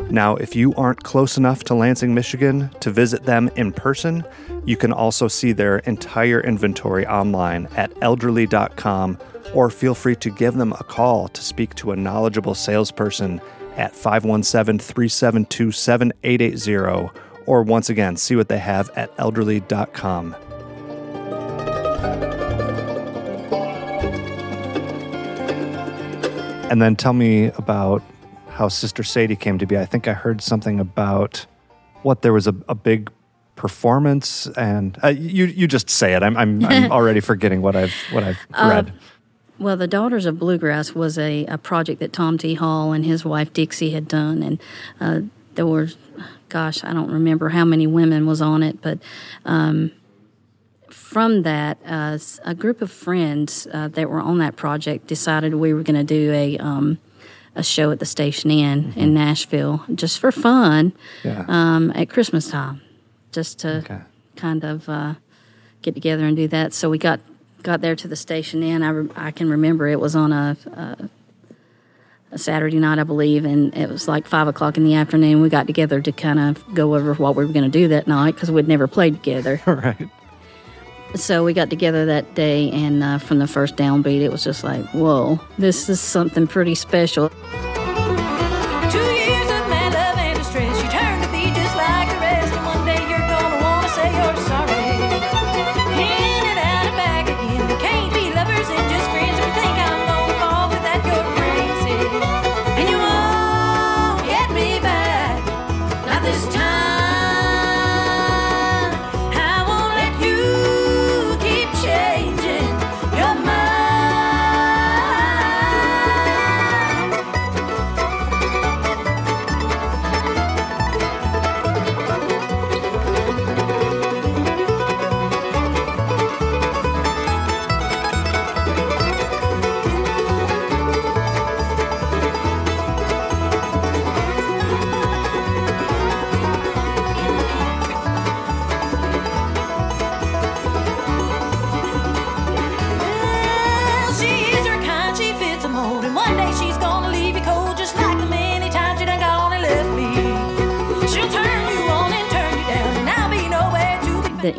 Now, 0.09 0.35
if 0.35 0.55
you 0.55 0.73
aren't 0.75 1.03
close 1.03 1.37
enough 1.37 1.63
to 1.65 1.75
Lansing, 1.75 2.13
Michigan 2.13 2.69
to 2.79 2.91
visit 2.91 3.23
them 3.23 3.49
in 3.55 3.71
person, 3.71 4.23
you 4.63 4.77
can 4.77 4.93
also 4.93 5.27
see 5.27 5.51
their 5.51 5.79
entire 5.79 6.41
inventory 6.41 7.05
online 7.07 7.67
at 7.75 7.91
elderly.com 8.01 9.17
or 9.53 9.69
feel 9.69 9.95
free 9.95 10.15
to 10.17 10.29
give 10.29 10.55
them 10.55 10.73
a 10.73 10.83
call 10.83 11.27
to 11.29 11.41
speak 11.41 11.75
to 11.75 11.91
a 11.91 11.95
knowledgeable 11.95 12.55
salesperson 12.55 13.41
at 13.77 13.95
517 13.95 14.79
372 14.79 15.71
7880 15.71 17.11
or 17.45 17.63
once 17.63 17.89
again, 17.89 18.15
see 18.15 18.35
what 18.35 18.47
they 18.47 18.57
have 18.57 18.89
at 18.95 19.15
elderly.com. 19.17 20.35
And 26.69 26.81
then 26.81 26.95
tell 26.95 27.13
me 27.13 27.47
about 27.57 28.01
how 28.55 28.69
Sister 28.69 29.03
Sadie 29.03 29.35
came 29.35 29.57
to 29.59 29.65
be. 29.65 29.77
I 29.77 29.85
think 29.85 30.07
I 30.07 30.13
heard 30.13 30.41
something 30.41 30.79
about 30.79 31.45
what 32.03 32.21
there 32.21 32.31
was 32.33 32.47
a, 32.47 32.55
a 32.69 32.75
big 32.75 33.11
performance, 33.55 34.47
and 34.57 34.97
uh, 35.03 35.09
you 35.09 35.45
you 35.45 35.67
just 35.67 35.89
say 35.89 36.13
it. 36.13 36.23
I'm 36.23 36.37
I'm, 36.37 36.65
I'm 36.65 36.91
already 36.97 37.19
forgetting 37.19 37.61
what 37.61 37.75
I've 37.75 37.93
what 38.11 38.23
I've 38.23 38.39
read. 38.51 38.93
Well, 39.57 39.77
the 39.77 39.87
Daughters 39.87 40.25
of 40.25 40.37
Bluegrass 40.37 40.93
was 40.93 41.17
a, 41.17 41.45
a 41.45 41.57
project 41.57 42.01
that 42.01 42.11
Tom 42.11 42.37
T. 42.37 42.55
Hall 42.55 42.91
and 42.91 43.05
his 43.05 43.23
wife 43.23 43.53
Dixie 43.53 43.91
had 43.91 44.07
done, 44.07 44.43
and 44.43 44.61
uh, 44.99 45.21
there 45.55 45.65
were, 45.65 45.87
gosh, 46.49 46.83
I 46.83 46.91
don't 46.91 47.09
remember 47.09 47.49
how 47.49 47.63
many 47.63 47.87
women 47.87 48.25
was 48.25 48.41
on 48.41 48.63
it, 48.63 48.81
but 48.81 48.99
um, 49.45 49.91
from 50.89 51.43
that, 51.43 51.77
uh, 51.85 52.17
a 52.43 52.53
group 52.53 52.81
of 52.81 52.91
friends 52.91 53.65
uh, 53.71 53.87
that 53.89 54.09
were 54.09 54.19
on 54.19 54.39
that 54.39 54.57
project 54.57 55.07
decided 55.07 55.55
we 55.55 55.73
were 55.73 55.83
going 55.83 55.95
to 55.95 56.03
do 56.03 56.33
a 56.33 56.57
um, 56.57 56.97
a 57.55 57.63
show 57.63 57.91
at 57.91 57.99
the 57.99 58.05
Station 58.05 58.51
Inn 58.51 58.93
in 58.95 59.13
Nashville 59.13 59.83
just 59.95 60.19
for 60.19 60.31
fun 60.31 60.93
Yeah. 61.23 61.45
um, 61.47 61.91
at 61.95 62.09
Christmas 62.09 62.49
time, 62.49 62.81
just 63.31 63.59
to 63.59 63.77
Okay. 63.77 63.99
kind 64.35 64.63
of 64.63 64.87
uh, 64.89 65.13
get 65.81 65.93
together 65.95 66.25
and 66.25 66.35
do 66.35 66.47
that. 66.49 66.73
So 66.73 66.89
we 66.89 66.97
got 66.97 67.19
got 67.63 67.81
there 67.81 67.95
to 67.95 68.07
the 68.07 68.15
Station 68.15 68.61
Inn. 68.61 68.83
I, 68.83 68.89
re- 68.89 69.09
I 69.15 69.31
can 69.31 69.49
remember 69.49 69.87
it 69.87 69.99
was 69.99 70.15
on 70.15 70.31
a, 70.33 70.55
a 70.73 71.09
a 72.31 72.37
Saturday 72.37 72.77
night, 72.79 72.99
I 72.99 73.03
believe, 73.03 73.45
and 73.45 73.73
it 73.77 73.89
was 73.89 74.07
like 74.09 74.27
five 74.27 74.47
o'clock 74.47 74.75
in 74.77 74.83
the 74.83 74.95
afternoon. 74.95 75.41
We 75.41 75.47
got 75.49 75.67
together 75.67 76.01
to 76.01 76.11
kind 76.11 76.39
of 76.39 76.75
go 76.75 76.93
over 76.95 77.13
what 77.13 77.35
we 77.35 77.45
were 77.45 77.53
going 77.53 77.63
to 77.71 77.79
do 77.79 77.87
that 77.89 78.07
night 78.07 78.35
because 78.35 78.51
we'd 78.51 78.67
never 78.67 78.87
played 78.87 79.13
together. 79.23 79.61
right. 79.67 80.09
So 81.15 81.43
we 81.43 81.53
got 81.53 81.69
together 81.69 82.05
that 82.05 82.35
day, 82.35 82.69
and 82.71 83.01
uh, 83.01 83.17
from 83.19 83.39
the 83.39 83.47
first 83.47 83.77
downbeat, 83.77 84.21
it 84.21 84.31
was 84.31 84.43
just 84.43 84.63
like, 84.63 84.85
whoa, 84.89 85.39
this 85.57 85.87
is 85.87 86.01
something 86.01 86.45
pretty 86.45 86.75
special. 86.75 87.31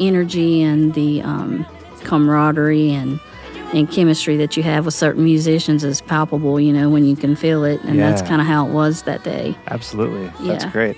Energy 0.07 0.63
and 0.63 0.95
the 0.95 1.23
um, 1.23 1.67
camaraderie 2.05 2.93
and 2.93 3.21
and 3.75 3.91
chemistry 3.91 4.37
that 4.37 4.57
you 4.57 4.63
have 4.63 4.85
with 4.85 4.95
certain 4.95 5.25
musicians 5.25 5.83
is 5.83 6.01
palpable. 6.01 6.61
You 6.61 6.73
know 6.73 6.89
when 6.89 7.05
you 7.05 7.17
can 7.17 7.35
feel 7.35 7.65
it, 7.65 7.81
and 7.83 7.99
that's 7.99 8.23
kind 8.23 8.41
of 8.41 8.47
how 8.47 8.67
it 8.67 8.73
was 8.73 9.03
that 9.03 9.25
day. 9.25 9.57
Absolutely. 9.67 10.31
That's 10.47 10.65
Yeah. 10.65 10.71
great. 10.71 10.97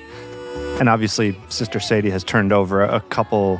And 0.78 0.88
obviously, 0.88 1.36
Sister 1.48 1.80
Sadie 1.80 2.10
has 2.10 2.22
turned 2.22 2.52
over 2.52 2.82
a 2.82 3.00
couple 3.08 3.58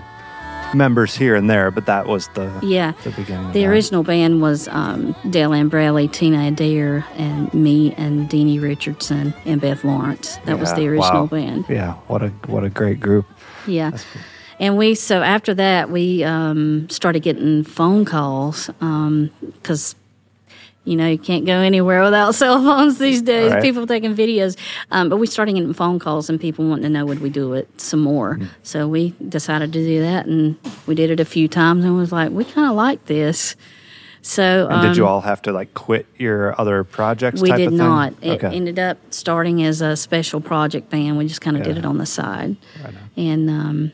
members 0.75 1.17
here 1.17 1.35
and 1.35 1.49
there, 1.49 1.71
but 1.71 1.87
that 1.87 2.07
was 2.07 2.29
the, 2.35 2.53
Yeah. 2.63 2.93
the 3.03 3.11
beginning. 3.11 3.47
of 3.47 3.53
The 3.55 3.65
original 3.65 4.03
band 4.03 4.43
was 4.43 4.69
um, 4.69 5.17
Dale 5.31 5.55
Ann 5.55 5.69
Bradley, 5.69 6.07
Tina 6.09 6.49
Adair, 6.49 7.07
and 7.17 7.53
me, 7.55 7.95
and 7.97 8.29
Deanie 8.29 8.61
Richardson, 8.63 9.33
and 9.47 9.59
Beth 9.61 9.83
Lawrence. 9.85 10.39
That 10.45 10.59
was 10.61 10.73
the 10.75 10.87
original 10.87 11.23
wow. 11.23 11.27
Band. 11.27 11.65
Yeah, 11.69 11.95
what 12.09 12.23
a 12.23 12.29
what 12.47 12.63
a 12.65 12.69
great 12.69 13.01
group. 13.01 13.25
Yeah. 13.67 13.93
And 14.61 14.77
we, 14.77 14.95
so 14.95 15.23
after 15.23 15.55
that, 15.55 15.91
we 15.91 16.25
um, 16.25 16.89
started 16.91 17.21
getting 17.21 17.65
phone 17.65 18.05
calls 18.05 18.67
because, 18.67 19.95
you 20.85 20.97
know, 20.97 21.07
you 21.07 21.19
can't 21.19 21.47
go 21.47 21.59
anywhere 21.59 22.03
without 22.03 22.35
cell 22.35 22.63
phones 22.63 22.99
these 22.99 23.23
days. 23.23 23.53
Right. 23.53 23.63
People 23.63 23.87
taking 23.87 24.15
videos. 24.15 24.57
Um, 24.91 25.09
but 25.09 25.19
we 25.19 25.27
started 25.27 25.53
getting 25.53 25.73
phone 25.75 25.99
calls 25.99 26.29
and 26.29 26.41
people 26.41 26.69
wanting 26.69 26.85
to 26.85 26.89
know 26.89 27.07
would 27.07 27.21
we 27.21 27.31
do 27.31 27.53
it 27.53 27.81
some 27.81 28.01
more. 28.01 28.37
Mm. 28.37 28.49
So 28.63 28.89
we 28.89 29.15
decided 29.29 29.73
to 29.73 29.79
do 29.79 30.01
that 30.01 30.27
and 30.27 30.59
we 30.87 30.95
did 30.95 31.11
it 31.11 31.21
a 31.21 31.25
few 31.25 31.47
times 31.47 31.85
and 31.85 31.97
was 31.97 32.13
like, 32.13 32.31
we 32.31 32.45
kind 32.45 32.69
of 32.69 32.77
like 32.77 33.05
this. 33.07 33.55
So 34.21 34.69
And 34.69 34.83
did 34.83 34.97
you 34.97 35.07
um, 35.07 35.13
all 35.13 35.21
have 35.21 35.41
to 35.43 35.53
like 35.53 35.75
quit 35.75 36.07
your 36.17 36.61
other 36.61 36.85
projects? 36.85 37.41
we 37.41 37.51
type 37.51 37.59
did 37.59 37.67
of 37.69 37.73
thing? 37.73 37.79
not. 37.79 38.15
It 38.21 38.45
okay. 38.45 38.55
ended 38.55 38.79
up 38.79 38.99
starting 39.11 39.63
as 39.63 39.81
a 39.81 39.97
special 39.97 40.41
project 40.41 40.91
band. 40.91 41.17
We 41.17 41.29
just 41.29 41.41
kind 41.41 41.57
of 41.57 41.63
did 41.63 41.79
it 41.79 41.85
on 41.87 41.99
the 41.99 42.07
side, 42.07 42.57
Right 42.83 42.95
and 43.17 43.49
um, 43.49 43.93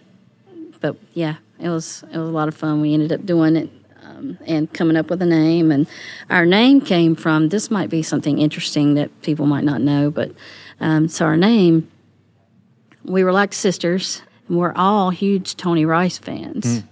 but 0.84 0.96
yeah, 1.14 1.36
it 1.58 1.70
was 1.70 2.04
it 2.12 2.18
was 2.18 2.28
a 2.28 2.32
lot 2.32 2.46
of 2.46 2.54
fun. 2.54 2.82
We 2.82 2.92
ended 2.92 3.10
up 3.10 3.24
doing 3.24 3.56
it 3.56 3.70
um, 4.02 4.36
and 4.44 4.70
coming 4.74 4.98
up 4.98 5.08
with 5.08 5.22
a 5.22 5.26
name. 5.26 5.72
And 5.72 5.86
our 6.28 6.44
name 6.44 6.82
came 6.82 7.14
from 7.14 7.48
this 7.48 7.70
might 7.70 7.88
be 7.88 8.02
something 8.02 8.38
interesting 8.38 8.92
that 8.94 9.22
people 9.22 9.46
might 9.46 9.64
not 9.64 9.80
know, 9.80 10.10
but 10.10 10.32
um, 10.80 11.08
so 11.08 11.24
our 11.24 11.38
name 11.38 11.90
we 13.02 13.24
were 13.24 13.32
like 13.32 13.54
sisters, 13.54 14.20
and 14.46 14.58
we're 14.58 14.74
all 14.74 15.08
huge 15.08 15.56
Tony 15.56 15.86
Rice 15.86 16.18
fans. 16.18 16.82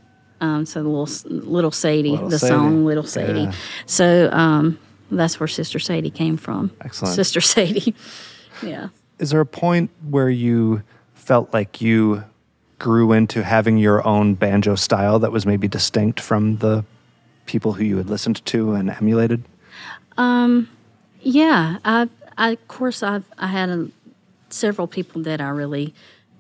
Um, 0.41 0.65
so 0.65 0.83
the 0.83 0.89
little 0.89 1.29
little 1.29 1.71
Sadie. 1.71 2.13
Little 2.13 2.31
the 2.31 2.39
Sadie. 2.39 2.51
song 2.51 2.87
Little 2.87 3.05
Sadie. 3.05 3.41
Yeah. 3.41 3.53
So 3.85 4.31
um, 4.33 4.79
that's 5.11 5.39
where 5.39 5.49
Sister 5.49 5.79
Sadie 5.79 6.11
came 6.11 6.39
from. 6.39 6.71
Excellent. 6.81 7.15
Sister 7.15 7.41
Sadie. 7.55 7.95
yeah. 8.63 8.89
Is 9.19 9.29
there 9.31 9.41
a 9.41 9.47
point 9.47 9.91
where 10.09 10.31
you 10.31 10.83
felt 11.13 11.53
like 11.53 11.83
you 11.83 12.25
grew 12.83 13.13
into 13.13 13.45
having 13.45 13.79
your 13.79 14.05
own 14.07 14.35
banjo 14.35 14.75
style 14.75 15.21
that 15.21 15.31
was 15.31 15.47
maybe 15.47 15.69
distinct 15.69 16.19
from 16.19 16.57
the 16.57 16.85
people 17.47 17.75
who 17.75 17.85
you 17.85 17.97
had 17.97 18.11
listened 18.11 18.45
to 18.45 18.73
and 18.73 18.91
emulated? 18.91 19.45
Yeah, 21.21 21.79
I, 21.85 22.09
I 22.37 22.51
of 22.51 22.69
course 22.69 23.03
I've 23.03 23.25
I 23.39 23.47
had 23.47 23.69
a, 23.71 23.89
several 24.51 24.89
people 24.89 25.23
that 25.23 25.41
I 25.41 25.49
really 25.49 25.95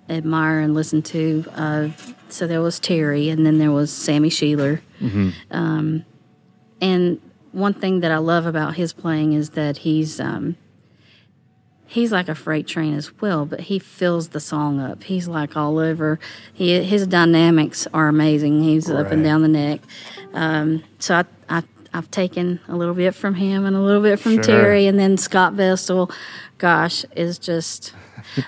admire 0.09 0.59
and 0.59 0.75
listen 0.75 1.01
to. 1.03 1.45
Uh, 1.55 1.89
so 2.29 2.47
there 2.47 2.61
was 2.61 2.81
Terry, 2.81 3.29
and 3.29 3.47
then 3.47 3.59
there 3.59 3.71
was 3.71 3.93
Sammy 3.93 4.29
Shelor. 4.29 4.83
Um, 5.51 6.05
and 6.81 7.21
one 7.53 7.75
thing 7.75 8.01
that 8.01 8.11
I 8.11 8.19
love 8.19 8.47
about 8.47 8.75
his 8.75 8.93
playing 8.93 9.35
is 9.35 9.51
that 9.51 9.79
he's 9.79 10.19
um, 10.19 10.57
he's 11.93 12.11
like 12.11 12.29
a 12.29 12.35
freight 12.35 12.67
train 12.67 12.95
as 12.95 13.13
well, 13.21 13.45
but 13.45 13.61
he 13.61 13.79
fills 13.79 14.29
the 14.31 14.41
song 14.41 14.81
up. 14.81 15.03
He's 15.05 15.29
like 15.29 15.57
all 15.57 15.79
over. 15.79 16.19
He 16.53 16.83
his 16.83 17.07
dynamics 17.07 17.87
are 17.93 18.09
amazing. 18.09 18.63
He's 18.63 18.91
up 18.91 19.13
and 19.13 19.23
down 19.23 19.43
the 19.43 19.49
neck. 19.49 19.81
Um, 20.33 20.83
so 20.99 21.17
I, 21.17 21.25
I 21.59 21.63
I've 21.95 22.11
taken 22.11 22.61
a 22.69 22.75
little 22.77 22.95
bit 22.95 23.15
from 23.15 23.35
him 23.35 23.67
and 23.67 23.77
a 23.77 23.81
little 23.81 24.03
bit 24.03 24.19
from 24.19 24.35
Sure. 24.37 24.43
Terry, 24.43 24.87
and 24.87 24.99
then 24.99 25.19
Scott 25.19 25.53
Vestal. 25.53 26.11
Gosh, 26.59 27.05
is 27.15 27.39
just. 27.39 27.93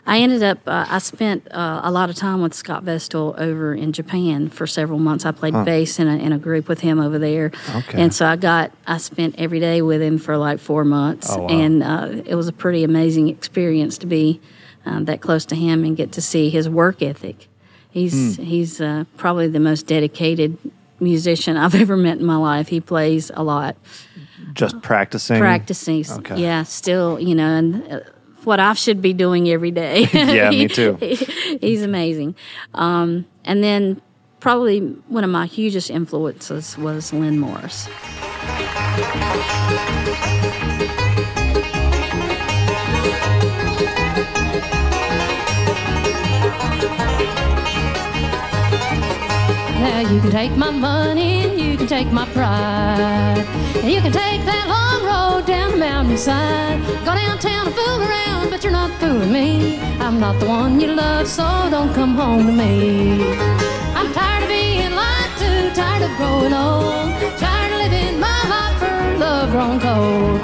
I 0.07 0.19
ended 0.21 0.43
up. 0.43 0.59
Uh, 0.67 0.87
I 0.89 0.99
spent 0.99 1.47
uh, 1.53 1.81
a 1.85 1.91
lot 1.91 2.11
of 2.11 2.17
time 2.17 2.41
with 2.43 2.55
Scott 2.55 2.83
Vestal 2.85 3.35
over 3.39 3.75
in 3.75 3.93
Japan 3.93 4.49
for 4.51 4.67
several 4.67 4.99
months. 4.99 5.25
I 5.27 5.33
played 5.33 5.53
bass 5.65 5.99
in 5.99 6.09
a, 6.09 6.17
in 6.17 6.33
a 6.33 6.39
group 6.39 6.69
with 6.69 6.81
him 6.81 6.99
over 7.01 7.19
there, 7.19 7.53
Okay. 7.75 8.01
and 8.03 8.15
so 8.15 8.27
I 8.27 8.37
got. 8.37 8.73
I 8.87 8.99
spent 8.99 9.35
every 9.39 9.61
day 9.61 9.83
with 9.83 10.01
him 10.03 10.19
for 10.19 10.37
like 10.37 10.59
four 10.61 10.85
months, 10.85 11.29
Oh, 11.31 11.43
wow. 11.43 11.49
and 11.49 11.83
uh, 11.83 12.09
it 12.27 12.35
was 12.35 12.49
a 12.49 12.53
pretty 12.53 12.85
amazing 12.85 13.29
experience 13.29 13.99
to 13.99 14.07
be 14.07 14.41
uh, 14.87 15.01
that 15.05 15.21
close 15.21 15.45
to 15.47 15.55
him 15.57 15.85
and 15.85 15.97
get 15.97 16.13
to 16.13 16.23
see 16.23 16.51
his 16.51 16.69
work 16.69 17.03
ethic. 17.03 17.49
He's 17.91 18.37
Hmm. 18.37 18.43
he's 18.43 18.81
uh, 18.81 19.05
probably 19.17 19.49
the 19.49 19.61
most 19.61 19.87
dedicated 19.87 20.59
musician 21.01 21.57
I've 21.57 21.75
ever 21.85 21.97
met 21.97 22.19
in 22.19 22.25
my 22.25 22.37
life. 22.37 22.69
He 22.69 22.81
plays 22.81 23.31
a 23.35 23.43
lot, 23.43 23.77
Just 24.55 24.81
practicing? 24.83 25.39
practicing. 25.39 26.05
Okay. 26.09 26.41
Yeah, 26.41 26.63
still, 26.65 27.19
you 27.21 27.35
know, 27.35 27.49
and 27.57 27.93
uh, 27.93 28.01
what 28.47 28.61
I 28.61 28.75
should 28.75 29.01
be 29.03 29.13
doing 29.13 29.49
every 29.49 29.71
day. 29.71 30.09
Yeah, 30.15 30.51
me 30.51 30.69
too. 30.69 30.97
he's 31.61 31.83
amazing. 31.83 32.35
Um, 32.73 33.27
and 33.45 33.63
then 33.63 34.01
probably 34.41 34.81
one 35.09 35.23
of 35.23 35.31
my 35.31 35.47
hugest 35.47 35.91
influences 35.91 36.77
was 36.79 37.13
Lynn 37.13 37.39
Morris. 37.39 37.89
You 50.15 50.21
can 50.21 50.31
take 50.31 50.57
my 50.57 50.71
money 50.71 51.35
you 51.75 51.79
can 51.79 51.89
take 51.89 52.13
my 52.13 52.25
pride. 52.27 53.45
And 53.83 53.91
you 53.91 54.01
can 54.01 54.13
take 54.13 54.45
that 54.45 54.67
long 54.69 55.01
road 55.11 55.45
down 55.45 55.73
the 55.73 55.79
mountainside. 55.79 56.81
Go 57.05 57.17
downtown 57.17 57.67
and 57.67 57.75
fool 57.75 58.01
around, 58.01 58.51
but 58.51 58.63
you're 58.63 58.73
not 58.73 58.93
fooling 59.01 59.33
me. 59.33 59.81
I'm 59.99 60.21
not 60.21 60.39
the 60.39 60.47
one 60.47 60.81
you 60.81 60.95
love, 60.95 61.27
so 61.27 61.43
don't 61.69 61.93
come 61.93 62.15
home 62.15 62.47
to 62.47 62.53
me. 62.53 63.37
I'm 63.99 64.13
tired 64.13 64.45
of 64.45 64.49
being 64.49 64.95
lied 64.95 65.33
to, 65.41 65.75
tired 65.75 66.03
of 66.09 66.17
growing 66.17 66.53
old, 66.53 67.11
tired 67.41 67.73
of 67.73 67.79
living 67.83 68.21
my 68.21 68.41
life 68.55 68.79
for 68.79 69.19
love 69.19 69.51
grown 69.51 69.81
cold. 69.81 70.41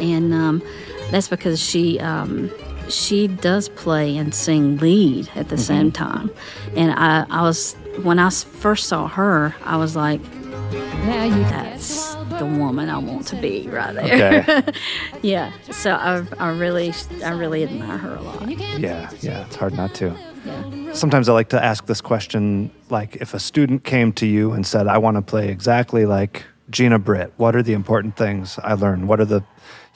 and 0.00 0.32
um, 0.32 0.62
that's 1.10 1.28
because 1.28 1.60
she 1.60 2.00
um, 2.00 2.50
she 2.88 3.28
does 3.28 3.68
play 3.68 4.16
and 4.16 4.34
sing 4.34 4.76
lead 4.78 5.28
at 5.34 5.48
the 5.48 5.58
same 5.58 5.90
mm-hmm. 5.90 6.04
time. 6.04 6.30
And 6.76 6.92
I, 6.92 7.26
I 7.30 7.42
was 7.42 7.74
when 8.02 8.18
I 8.18 8.30
first 8.30 8.86
saw 8.86 9.08
her, 9.08 9.54
I 9.64 9.76
was 9.76 9.96
like, 9.96 10.20
Now 10.32 11.24
you 11.24 11.42
that's 11.44 12.14
the 12.38 12.46
woman 12.46 12.88
I 12.88 12.98
want 12.98 13.26
to 13.28 13.36
be 13.36 13.68
right 13.68 13.94
there. 13.94 14.40
Okay. 14.40 14.72
yeah. 15.22 15.52
So 15.70 15.92
I, 15.92 16.24
I 16.38 16.50
really 16.50 16.92
I 17.24 17.30
really 17.30 17.64
admire 17.64 17.98
her 17.98 18.14
a 18.14 18.22
lot. 18.22 18.48
yeah, 18.48 19.10
yeah, 19.20 19.46
it's 19.46 19.56
hard 19.56 19.74
not 19.74 19.94
to. 19.96 20.16
Sometimes 20.92 21.28
I 21.28 21.32
like 21.32 21.50
to 21.50 21.62
ask 21.62 21.86
this 21.86 22.00
question 22.00 22.70
like, 22.88 23.16
if 23.16 23.34
a 23.34 23.38
student 23.38 23.84
came 23.84 24.12
to 24.14 24.26
you 24.26 24.52
and 24.52 24.66
said, 24.66 24.86
I 24.86 24.98
want 24.98 25.16
to 25.16 25.22
play 25.22 25.48
exactly 25.48 26.06
like 26.06 26.44
Gena 26.70 26.98
Britt, 26.98 27.32
what 27.36 27.54
are 27.54 27.62
the 27.62 27.74
important 27.74 28.16
things 28.16 28.58
I 28.62 28.74
learned? 28.74 29.08
What 29.08 29.20
are 29.20 29.24
the, 29.24 29.44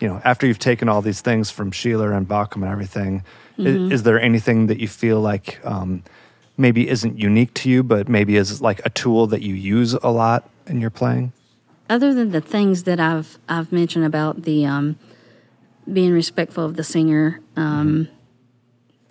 you 0.01 0.09
know, 0.09 0.21
after 0.25 0.47
you've 0.47 0.59
taken 0.59 0.89
all 0.89 1.03
these 1.03 1.21
things 1.21 1.51
from 1.51 1.71
Shelor 1.71 2.13
and 2.13 2.27
Baucom 2.27 2.57
and 2.63 2.65
everything, 2.65 3.23
i- 3.59 3.63
is, 3.63 4.03
there 4.03 4.21
anything 4.21 4.67
that 4.69 4.79
you 4.81 4.89
feel 4.89 5.21
like 5.21 5.61
um, 5.65 6.03
maybe 6.57 6.89
isn't 6.89 7.19
unique 7.19 7.53
to 7.55 7.69
you, 7.71 7.83
but 7.83 8.09
maybe 8.09 8.37
is 8.37 8.61
like 8.63 8.81
a 8.85 8.91
tool 8.91 9.27
that 9.29 9.43
you 9.43 9.55
use 9.55 9.93
a 9.95 10.09
lot 10.11 10.49
in 10.67 10.81
your 10.81 10.91
playing? 10.91 11.33
Other 11.89 12.15
than 12.15 12.31
the 12.31 12.41
things 12.41 12.85
that 12.85 13.01
I've 13.01 13.39
I've 13.49 13.73
mentioned 13.73 14.05
about 14.07 14.43
the 14.45 14.65
um, 14.65 14.97
being 15.93 16.13
respectful 16.13 16.65
of 16.65 16.77
the 16.77 16.85
singer, 16.85 17.41
um, 17.57 18.09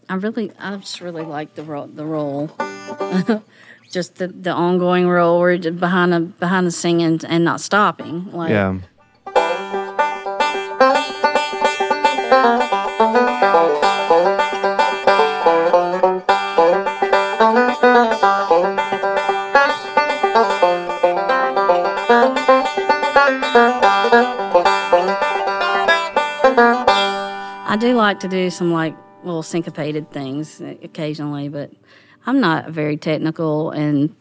I 0.07 0.15
really 0.15 0.51
I 0.57 0.75
just 0.77 1.01
really 1.01 1.23
like 1.23 1.55
the 1.55 1.63
roll 1.63 1.87
the 1.87 2.05
roll. 2.05 2.49
just 3.91 4.15
the, 4.15 4.27
the 4.27 4.51
ongoing 4.51 5.07
roll 5.07 5.39
where 5.39 5.57
behind 5.57 6.13
the 6.13 6.19
behind 6.21 6.65
the 6.67 6.71
singing 6.71 7.19
and 7.27 7.43
not 7.43 7.59
stopping. 7.59 8.31
Like 8.31 8.51
Yeah. 8.51 8.77
Like 28.21 28.29
to 28.31 28.37
do 28.37 28.49
some 28.49 28.73
like 28.73 28.95
little 29.23 29.43
syncopated 29.43 30.11
things 30.11 30.59
occasionally, 30.83 31.47
but 31.47 31.71
I'm 32.25 32.39
not 32.41 32.67
a 32.67 32.71
very 32.71 32.97
technical 32.97 33.71
and 33.71 34.13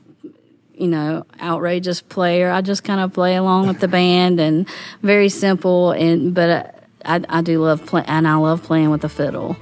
you 0.75 0.87
know 0.87 1.27
outrageous 1.41 2.01
player. 2.01 2.49
I 2.51 2.61
just 2.61 2.85
kind 2.85 3.01
of 3.01 3.13
play 3.13 3.35
along 3.35 3.67
with 3.67 3.81
the 3.81 3.89
band 3.89 4.39
and 4.39 4.69
very 5.03 5.29
simple. 5.29 5.91
And 5.91 6.33
but 6.33 6.49
uh, 6.49 6.65
I, 7.05 7.39
I 7.39 7.43
do 7.43 7.61
love 7.61 7.85
play 7.87 8.05
and 8.07 8.29
I 8.29 8.37
love 8.37 8.63
playing 8.63 8.91
with 8.91 9.01
the 9.01 9.09
fiddle. 9.09 9.57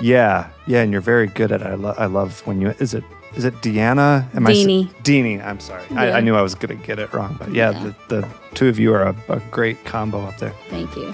Yeah, 0.00 0.48
Yeah, 0.66 0.82
and 0.82 0.92
you're 0.92 1.00
very 1.02 1.26
good 1.26 1.50
at 1.52 1.60
it. 1.60 1.66
I, 1.66 1.74
lo- 1.74 1.94
I 1.98 2.06
love 2.06 2.46
when 2.46 2.60
you 2.62 2.70
is 2.78 2.94
it 2.94 3.04
is 3.36 3.44
it 3.44 3.52
Deanna? 3.56 4.34
Am 4.34 4.46
I 4.46 4.52
Deanie. 4.52 4.88
s- 4.88 4.94
Deanie. 5.02 5.44
I'm 5.44 5.60
sorry. 5.60 5.84
I, 5.94 6.12
I 6.12 6.20
knew 6.20 6.34
I 6.36 6.40
was 6.42 6.54
gonna 6.54 6.76
get 6.76 6.98
it 6.98 7.12
wrong, 7.12 7.36
but 7.38 7.52
yeah, 7.52 7.72
Yeah. 7.72 7.92
The, 8.08 8.20
the 8.20 8.28
two 8.54 8.68
of 8.68 8.78
you 8.78 8.94
are 8.94 9.02
a, 9.02 9.16
a 9.28 9.40
great 9.50 9.84
combo 9.84 10.22
up 10.22 10.38
there. 10.38 10.54
Thank 10.70 10.96
you. 10.96 11.12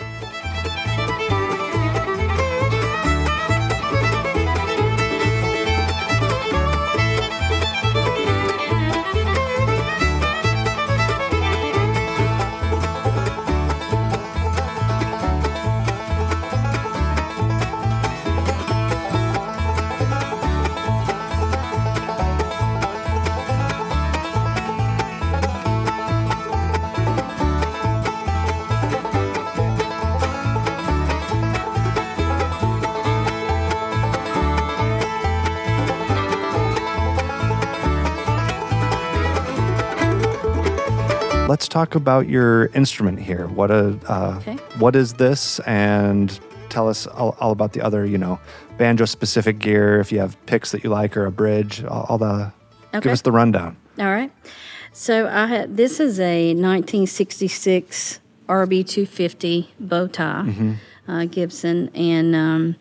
Let's 41.46 41.68
talk 41.68 41.94
about 41.94 42.26
your 42.26 42.66
instrument 42.68 43.20
here. 43.20 43.46
What 43.48 43.70
a 43.70 43.98
uh, 44.08 44.36
Okay. 44.38 44.56
what 44.78 44.96
is 44.96 45.12
this? 45.14 45.60
And 45.60 46.36
tell 46.70 46.88
us 46.88 47.06
all, 47.06 47.36
all 47.38 47.52
about 47.52 47.74
the 47.74 47.82
other, 47.82 48.06
you 48.06 48.16
know, 48.16 48.40
banjo 48.78 49.04
specific 49.04 49.58
gear. 49.58 50.00
If 50.00 50.10
you 50.10 50.20
have 50.20 50.38
picks 50.46 50.72
that 50.72 50.82
you 50.82 50.88
like 50.90 51.16
or 51.18 51.26
a 51.26 51.30
bridge, 51.30 51.84
all, 51.84 52.06
all 52.08 52.18
the 52.18 52.50
give 52.92 53.06
us 53.12 53.20
the 53.20 53.30
rundown. 53.30 53.76
All 53.98 54.06
right. 54.06 54.32
So 54.92 55.28
I 55.28 55.46
had 55.46 55.76
this 55.76 56.00
is 56.00 56.18
a 56.18 56.54
1966 56.54 58.20
RB 58.48 58.86
250 58.88 59.74
bow 59.78 60.06
tie, 60.06 60.76
uh, 61.06 61.26
Gibson, 61.26 61.90
and 61.94 62.34
um, 62.34 62.76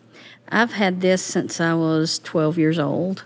I've 0.48 0.72
had 0.72 1.02
this 1.02 1.22
since 1.22 1.60
I 1.60 1.74
was 1.74 2.18
12 2.20 2.56
years 2.58 2.78
old. 2.78 3.24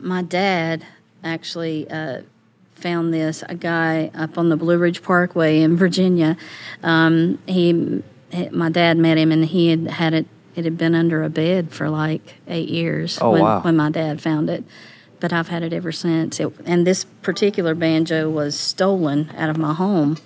My 0.00 0.22
dad 0.22 0.86
actually 1.22 1.88
uh, 1.90 2.22
found 2.84 3.14
this. 3.14 3.42
A 3.48 3.54
guy 3.54 4.10
up 4.14 4.36
on 4.36 4.50
the 4.50 4.58
Blue 4.58 4.76
Ridge 4.76 5.02
Parkway 5.02 5.62
in 5.62 5.74
Virginia. 5.74 6.36
Um, 6.82 7.38
he, 7.46 8.02
my 8.52 8.68
dad 8.68 8.98
met 8.98 9.16
him, 9.16 9.32
and 9.32 9.42
he 9.46 9.68
had 9.68 9.88
had 9.88 10.12
it. 10.12 10.26
It 10.54 10.64
had 10.66 10.76
been 10.76 10.94
under 10.94 11.24
a 11.24 11.30
bed 11.30 11.72
for 11.72 11.88
like 11.88 12.34
eight 12.46 12.68
years 12.68 13.18
Oh, 13.22 13.30
when, 13.32 13.40
wow. 13.42 13.60
when 13.62 13.74
my 13.74 13.90
dad 13.90 14.20
found 14.20 14.50
it. 14.50 14.64
But 15.18 15.32
I've 15.32 15.48
had 15.48 15.62
it 15.62 15.72
ever 15.72 15.92
since. 15.92 16.38
It, 16.38 16.52
and 16.66 16.86
this 16.86 17.04
particular 17.22 17.74
banjo 17.74 18.28
was 18.28 18.54
stolen 18.54 19.30
out 19.36 19.48
of 19.48 19.56
my 19.56 19.72
home. 19.72 20.18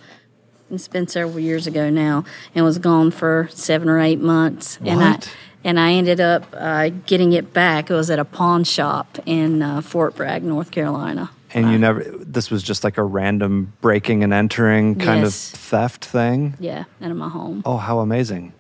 It's 0.71 0.89
been 0.89 1.07
several 1.07 1.39
years 1.39 1.69
ago 1.69 1.89
now, 1.91 2.25
and 2.57 2.65
was 2.65 2.79
gone 2.79 3.13
for 3.13 3.49
seven 3.53 3.89
or 3.89 4.01
eight 4.01 4.21
months. 4.21 4.79
And 4.85 5.01
I 5.01 5.13
What? 5.13 5.35
and 5.63 5.79
I 5.79 5.93
ended 5.93 6.21
up 6.21 6.43
uh, 6.53 6.89
getting 7.07 7.33
it 7.35 7.53
back. 7.55 7.89
It 7.89 7.95
was 7.95 8.11
at 8.11 8.19
a 8.19 8.25
pawn 8.25 8.65
shop 8.65 9.17
in 9.27 9.63
uh, 9.63 9.81
Fort 9.81 10.17
Bragg, 10.17 10.43
North 10.43 10.73
Carolina. 10.73 11.31
And 11.59 11.73
you 11.73 11.79
never. 11.79 12.01
This 12.03 12.51
was 12.51 12.63
just 12.63 12.85
like 12.85 12.99
a 12.99 13.03
random 13.03 13.73
breaking 13.81 14.23
and 14.25 14.33
entering 14.33 14.95
kind 14.97 15.23
Yes. 15.23 15.53
of 15.55 15.59
theft 15.61 16.05
thing. 16.05 16.55
Yeah, 16.61 16.85
out 17.03 17.11
of 17.11 17.17
my 17.17 17.29
home. 17.29 17.63
Oh, 17.65 17.77
how 17.77 17.99
amazing! 18.01 18.53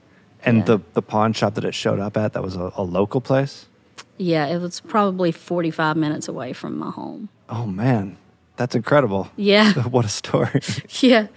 And 0.44 0.58
Yeah. 0.58 0.64
the 0.64 0.78
the 0.94 1.02
pawn 1.02 1.32
shop 1.32 1.54
that 1.54 1.64
it 1.64 1.74
showed 1.74 2.00
up 2.00 2.16
at 2.16 2.32
that 2.32 2.42
was 2.42 2.56
a, 2.56 2.72
a 2.76 2.82
local 2.82 3.20
place. 3.20 3.66
Yeah, 4.16 4.46
it 4.46 4.60
was 4.60 4.80
probably 4.80 5.30
45 5.32 5.96
minutes 5.96 6.26
away 6.28 6.52
from 6.52 6.76
my 6.78 6.90
home. 6.90 7.28
Oh 7.48 7.66
man, 7.66 8.16
that's 8.56 8.74
incredible. 8.74 9.28
Yeah. 9.36 9.72
what 9.94 10.04
a 10.04 10.08
story. 10.08 10.60
Yeah. 11.00 11.28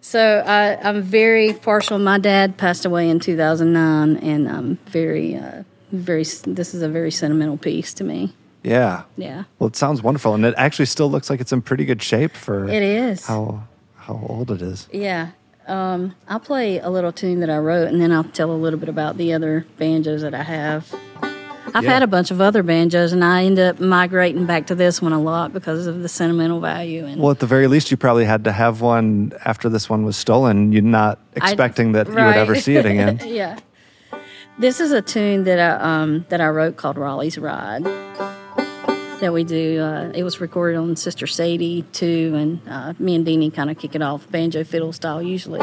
So 0.00 0.44
I, 0.46 0.78
I'm 0.88 1.02
very 1.02 1.52
partial. 1.52 1.98
My 1.98 2.18
dad 2.20 2.56
passed 2.56 2.84
away 2.84 3.10
in 3.10 3.18
2009, 3.18 4.16
and 4.22 4.48
I'm 4.48 4.78
very, 4.86 5.34
uh, 5.34 5.64
very. 5.90 6.22
This 6.46 6.72
is 6.74 6.82
a 6.82 6.88
very 6.88 7.10
sentimental 7.10 7.56
piece 7.56 7.92
to 7.94 8.04
me. 8.04 8.32
Yeah. 8.62 9.02
Yeah, 9.16 9.44
Well, 9.58 9.68
it 9.68 9.76
sounds 9.76 10.02
wonderful, 10.02 10.34
and 10.34 10.44
it 10.44 10.54
actually 10.56 10.86
still 10.86 11.10
looks 11.10 11.30
like 11.30 11.40
it's 11.40 11.52
in 11.52 11.62
pretty 11.62 11.84
good 11.84 12.02
shape 12.02 12.34
for 12.36 12.68
it 12.68 12.82
is. 12.82 13.26
how 13.26 13.64
how 13.96 14.20
old 14.28 14.50
it 14.50 14.62
is. 14.62 14.88
Yeah. 14.92 15.28
Um, 15.66 16.14
I'll 16.28 16.40
play 16.40 16.78
a 16.78 16.88
little 16.88 17.12
tune 17.12 17.40
that 17.40 17.50
I 17.50 17.58
wrote, 17.58 17.88
and 17.88 18.00
then 18.00 18.10
I'll 18.10 18.24
tell 18.24 18.50
a 18.50 18.56
little 18.56 18.78
bit 18.78 18.88
about 18.88 19.18
the 19.18 19.34
other 19.34 19.66
banjos 19.76 20.22
that 20.22 20.32
I 20.34 20.42
have. 20.42 20.94
I've 21.74 21.84
Yeah. 21.84 21.92
had 21.92 22.02
a 22.02 22.06
bunch 22.06 22.30
of 22.30 22.40
other 22.40 22.62
banjos, 22.62 23.12
and 23.12 23.22
I 23.22 23.44
end 23.44 23.58
up 23.58 23.78
migrating 23.78 24.46
back 24.46 24.66
to 24.68 24.74
this 24.74 25.02
one 25.02 25.12
a 25.12 25.20
lot 25.20 25.52
because 25.52 25.86
of 25.86 26.00
the 26.00 26.08
sentimental 26.08 26.60
value. 26.60 27.04
And 27.04 27.20
Well, 27.20 27.30
at 27.32 27.40
the 27.40 27.46
very 27.46 27.66
least, 27.66 27.90
you 27.90 27.98
probably 27.98 28.24
had 28.24 28.44
to 28.44 28.52
have 28.52 28.80
one 28.80 29.32
after 29.44 29.68
this 29.68 29.90
one 29.90 30.06
was 30.06 30.16
stolen. 30.16 30.72
You're 30.72 30.80
not 30.82 31.18
I- 31.36 31.48
expecting 31.48 31.92
that 31.92 32.06
you 32.08 32.14
would 32.14 32.36
ever 32.36 32.54
see 32.54 32.76
it 32.76 32.86
again. 32.86 33.20
yeah. 33.26 33.58
This 34.58 34.80
is 34.80 34.90
a 34.92 35.02
tune 35.02 35.44
that 35.44 35.60
I 35.60 36.00
um, 36.02 36.24
that 36.30 36.40
I 36.40 36.48
wrote 36.48 36.76
called 36.78 36.96
Raleigh's 36.96 37.36
Ride. 37.36 37.84
That 39.20 39.32
we 39.32 39.42
do. 39.42 39.80
Uh, 39.80 40.12
it 40.14 40.22
was 40.22 40.40
recorded 40.40 40.78
on 40.78 40.94
Sister 40.94 41.26
Sadie 41.26 41.82
too, 41.92 42.34
and 42.36 42.60
uh, 42.68 42.94
me 43.00 43.16
and 43.16 43.26
Deanie 43.26 43.52
kind 43.52 43.68
of 43.68 43.76
kick 43.76 43.96
it 43.96 44.02
off 44.02 44.30
banjo 44.30 44.62
fiddle 44.62 44.92
style 44.92 45.20
usually. 45.20 45.58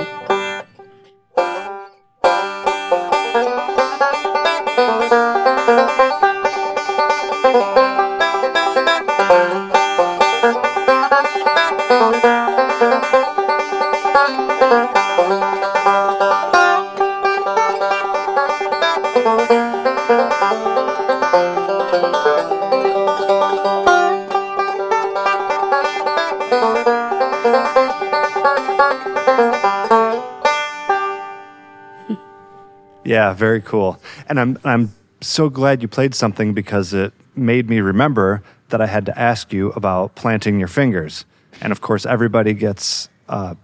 Yeah, 33.06 33.34
very 33.34 33.62
cool. 33.62 34.02
And 34.28 34.40
I'm 34.40 34.58
I'm 34.64 34.94
so 35.22 35.50
glad 35.50 35.82
you 35.82 35.88
played 35.88 36.14
something 36.16 36.54
because 36.54 36.94
it 36.94 37.14
made 37.36 37.70
me 37.70 37.80
remember 37.80 38.42
that 38.70 38.82
I 38.82 38.88
had 38.88 39.06
to 39.06 39.18
ask 39.18 39.54
you 39.54 39.70
about 39.72 40.16
planting 40.16 40.60
your 40.60 40.68
fingers. 40.68 41.26
And 41.62 41.72
of 41.72 41.80
course, 41.82 42.06
everybody 42.06 42.54
gets 42.54 43.10
uh, 43.30 43.56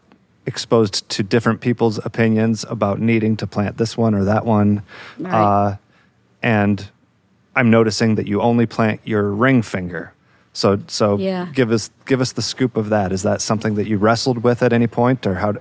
exposed 0.46 1.10
to 1.10 1.24
different 1.24 1.60
people's 1.62 1.98
opinions 2.06 2.66
about 2.70 3.00
needing 3.00 3.36
to 3.38 3.48
plant 3.48 3.78
this 3.78 3.98
one 3.98 4.14
or 4.16 4.24
that 4.26 4.46
one. 4.46 4.84
Right. 5.18 5.34
Uh, 5.34 5.76
and 6.42 6.90
I'm 7.56 7.70
noticing 7.70 8.16
that 8.16 8.28
you 8.28 8.42
only 8.42 8.66
plant 8.66 9.02
your 9.04 9.30
ring 9.32 9.62
finger. 9.62 10.14
So 10.54 10.80
so 10.88 11.18
Yeah. 11.18 11.48
give 11.54 11.72
us 11.72 11.90
give 12.06 12.22
us 12.22 12.34
the 12.34 12.42
scoop 12.42 12.78
of 12.78 12.90
that. 12.90 13.12
Is 13.12 13.24
that 13.24 13.42
something 13.42 13.76
that 13.76 13.88
you 13.88 13.98
wrestled 13.98 14.44
with 14.44 14.62
at 14.64 14.72
any 14.74 14.88
point, 14.88 15.26
or 15.26 15.36
how? 15.36 15.54
d- 15.54 15.60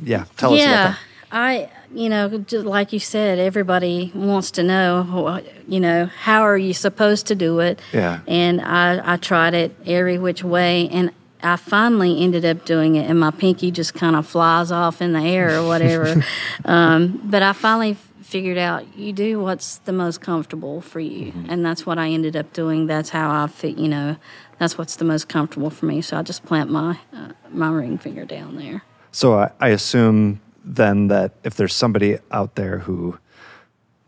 yeah, 0.00 0.24
tell 0.36 0.54
us 0.54 0.60
about 0.62 0.70
yeah, 0.70 0.84
that. 0.90 0.98
I, 1.32 1.70
you 1.92 2.08
know, 2.08 2.38
just 2.38 2.66
like 2.66 2.92
you 2.92 2.98
said, 2.98 3.38
everybody 3.38 4.12
wants 4.14 4.50
to 4.52 4.62
know, 4.62 5.42
you 5.66 5.80
know, 5.80 6.06
how 6.06 6.42
are 6.42 6.58
you 6.58 6.74
supposed 6.74 7.26
to 7.28 7.34
do 7.34 7.60
it? 7.60 7.80
Yeah. 7.92 8.20
And 8.26 8.60
I, 8.60 9.14
I 9.14 9.16
tried 9.16 9.54
it 9.54 9.74
every 9.86 10.18
which 10.18 10.44
way, 10.44 10.88
and 10.90 11.12
I 11.42 11.56
finally 11.56 12.22
ended 12.22 12.44
up 12.44 12.64
doing 12.64 12.96
it, 12.96 13.08
and 13.08 13.18
my 13.18 13.30
pinky 13.30 13.70
just 13.70 13.94
kind 13.94 14.16
of 14.16 14.26
flies 14.26 14.70
off 14.70 15.00
in 15.00 15.12
the 15.12 15.20
air 15.20 15.60
or 15.60 15.66
whatever. 15.66 16.24
um, 16.64 17.20
but 17.24 17.42
I 17.42 17.52
finally 17.52 17.96
figured 18.22 18.58
out 18.58 18.96
you 18.96 19.12
do 19.12 19.40
what's 19.40 19.78
the 19.78 19.92
most 19.92 20.20
comfortable 20.20 20.80
for 20.80 21.00
you, 21.00 21.32
and 21.48 21.64
that's 21.64 21.86
what 21.86 21.98
I 21.98 22.08
ended 22.08 22.36
up 22.36 22.52
doing. 22.52 22.86
That's 22.86 23.10
how 23.10 23.30
I 23.30 23.46
fit, 23.46 23.78
you 23.78 23.88
know, 23.88 24.16
that's 24.58 24.76
what's 24.76 24.96
the 24.96 25.04
most 25.04 25.28
comfortable 25.28 25.70
for 25.70 25.86
me. 25.86 26.02
So 26.02 26.18
I 26.18 26.22
just 26.22 26.44
plant 26.44 26.70
my 26.70 26.98
uh, 27.12 27.32
my 27.50 27.70
ring 27.70 27.98
finger 27.98 28.24
down 28.24 28.56
there. 28.56 28.82
So 29.10 29.38
I, 29.38 29.50
I 29.60 29.68
assume 29.68 30.40
then 30.74 31.08
that 31.08 31.32
if 31.44 31.54
there's 31.54 31.74
somebody 31.74 32.18
out 32.30 32.54
there 32.54 32.78
who 32.78 33.18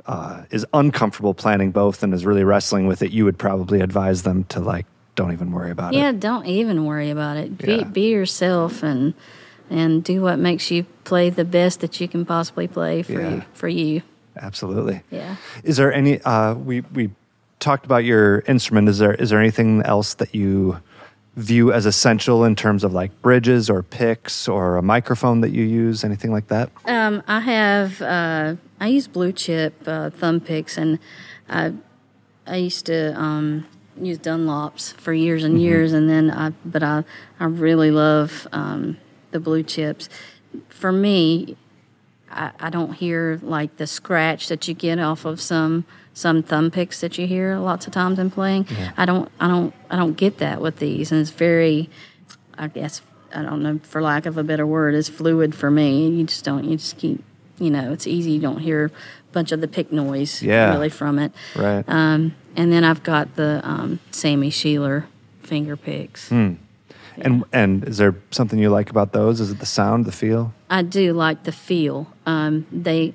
uh, 0.07 0.43
is 0.51 0.67
uncomfortable 0.73 1.35
planning 1.35 1.71
both 1.71 2.03
and 2.03 2.13
is 2.15 2.25
really 2.27 2.45
wrestling 2.45 2.87
with 2.87 3.03
it, 3.03 3.11
you 3.13 3.25
would 3.25 3.39
probably 3.39 3.81
advise 3.81 4.23
them 4.23 4.45
to 4.45 4.61
like 4.61 4.87
don't 5.17 5.33
even 5.33 5.53
worry 5.53 5.71
about 5.71 5.93
Yeah, 5.93 6.01
it. 6.11 6.15
Yeah, 6.15 6.21
don't 6.21 6.47
even 6.47 6.87
worry 6.87 7.11
about 7.11 7.37
it. 7.37 7.59
Be 7.59 7.77
Yeah. 7.77 7.85
be 7.85 8.09
yourself 8.11 8.83
and 8.83 9.15
and 9.69 10.03
do 10.03 10.21
what 10.23 10.39
makes 10.39 10.71
you 10.71 10.85
play 11.05 11.31
the 11.31 11.45
best 11.45 11.81
that 11.81 12.01
you 12.01 12.09
can 12.09 12.25
possibly 12.25 12.67
play 12.67 13.03
for 13.03 13.13
Yeah. 13.13 13.31
you, 13.31 13.43
for 13.53 13.69
you. 13.69 14.03
Absolutely. 14.37 15.03
Yeah. 15.11 15.37
Is 15.65 15.77
there 15.77 15.93
any? 15.93 16.21
Uh, 16.23 16.55
we 16.55 16.81
we 16.95 17.11
talked 17.59 17.85
about 17.85 18.05
your 18.05 18.41
instrument. 18.47 18.89
Is 18.89 18.99
there 18.99 19.15
is 19.15 19.31
there 19.31 19.41
anything 19.41 19.83
else 19.83 20.15
that 20.15 20.35
you 20.35 20.79
view 21.41 21.73
as 21.73 21.87
essential 21.87 22.45
in 22.45 22.55
terms 22.55 22.85
of 22.85 22.93
like 22.93 23.11
bridges 23.23 23.69
or 23.71 23.83
picks 23.83 24.47
or 24.49 24.77
a 24.77 24.83
microphone 24.83 25.41
that 25.41 25.51
you 25.51 25.65
use? 25.65 26.05
Anything 26.05 26.33
like 26.33 26.49
that? 26.49 26.71
Um, 26.87 27.23
I 27.27 27.41
have 27.41 28.03
uh, 28.03 28.57
I 28.81 28.87
use 28.89 29.09
blue 29.09 29.33
chip 29.33 29.75
uh, 29.87 30.11
thumb 30.11 30.41
picks, 30.41 30.77
and 30.77 30.99
I 31.49 31.73
I 32.47 32.57
used 32.57 32.87
to 32.87 33.19
um, 33.19 33.67
use 34.01 34.19
Dunlops 34.19 34.93
for 34.95 35.13
years 35.13 35.45
and 35.45 35.61
years, 35.61 35.93
and 35.93 36.09
then 36.09 36.31
I 36.31 36.51
but 36.65 36.83
I 36.83 37.05
I 37.39 37.45
really 37.47 37.91
love 37.91 38.47
um, 38.53 38.99
the 39.31 39.41
blue 39.41 39.63
chips. 39.63 40.09
For 40.69 40.93
me, 40.93 41.57
I, 42.31 42.53
I 42.59 42.71
don't 42.71 42.93
hear 42.93 43.39
like 43.43 43.77
the 43.77 43.87
scratch 43.87 44.49
that 44.49 44.67
you 44.69 44.75
get 44.75 44.99
off 44.99 45.25
of 45.25 45.41
some 45.41 45.85
some 46.21 46.43
thumb 46.43 46.71
picks 46.71 47.01
that 47.01 47.17
you 47.19 47.27
hear 47.27 47.57
lots 47.59 47.87
of 47.87 47.93
times 47.93 48.19
in 48.19 48.31
playing. 48.31 48.67
I 48.97 49.07
don't 49.07 49.31
I 49.41 49.49
don't 49.49 49.75
I 49.91 49.97
don't 49.97 50.17
get 50.17 50.39
that 50.39 50.61
with 50.61 50.77
these, 50.79 51.11
and 51.13 51.21
it's 51.21 51.31
very, 51.31 51.89
I 52.59 52.69
guess 52.69 53.03
I 53.35 53.43
don't 53.43 53.63
know 53.63 53.81
for 53.83 54.03
lack 54.03 54.27
of 54.27 54.37
a 54.37 54.43
better 54.45 54.67
word, 54.67 54.95
it's 54.95 55.09
fluid 55.09 55.55
for 55.55 55.71
me. 55.71 56.09
You 56.11 56.25
just 56.25 56.45
don't 56.45 56.65
you 56.65 56.77
just 56.77 56.99
keep 56.99 57.23
you 57.59 57.71
know 57.71 57.93
it's 57.93 58.07
easy. 58.07 58.33
You 58.33 58.41
don't 58.41 58.61
hear 58.61 58.87
a 58.87 59.33
bunch 59.33 59.53
of 59.53 59.61
the 59.61 59.69
pick 59.69 59.93
noise 59.93 60.43
Yeah. 60.43 60.71
really 60.73 60.89
from 60.91 61.19
it. 61.19 61.33
Right. 61.57 61.85
Um, 61.89 62.35
and 62.57 62.73
then 62.73 62.85
I've 62.85 63.03
got 63.03 63.37
the 63.37 63.61
um, 63.65 64.01
Sammy 64.11 64.51
Shelor 64.51 65.07
finger 65.43 65.77
picks. 65.77 66.29
Hmm. 66.29 66.55
And 67.23 67.45
and 67.53 67.85
is 67.87 67.99
there 67.99 68.15
something 68.31 68.59
you 68.59 68.71
like 68.71 68.89
about 68.91 69.13
those? 69.13 69.41
Is 69.41 69.51
it 69.51 69.59
the 69.59 69.67
sound, 69.67 70.05
the 70.07 70.13
feel? 70.13 70.53
I 70.71 70.83
do 70.83 71.13
like 71.13 71.43
the 71.45 71.53
feel. 71.53 72.07
Um, 72.25 72.67
they, 72.73 73.15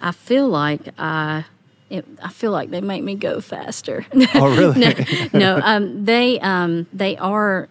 I 0.00 0.10
feel 0.12 0.48
like 0.48 0.88
I, 0.98 1.44
it, 1.92 2.06
I 2.22 2.30
feel 2.30 2.50
like 2.52 2.70
they 2.70 2.80
make 2.80 3.02
me 3.04 3.14
go 3.14 3.40
faster. 3.40 4.04
Oh, 4.34 4.56
really? 4.56 4.80
no, 4.80 4.92
no 5.38 5.60
um, 5.62 6.04
they 6.04 6.40
um, 6.40 6.86
they 6.92 7.16
are. 7.18 7.68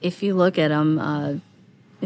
If 0.00 0.22
you 0.22 0.34
look 0.34 0.58
at 0.58 0.68
them, 0.68 0.98
uh, 0.98 1.34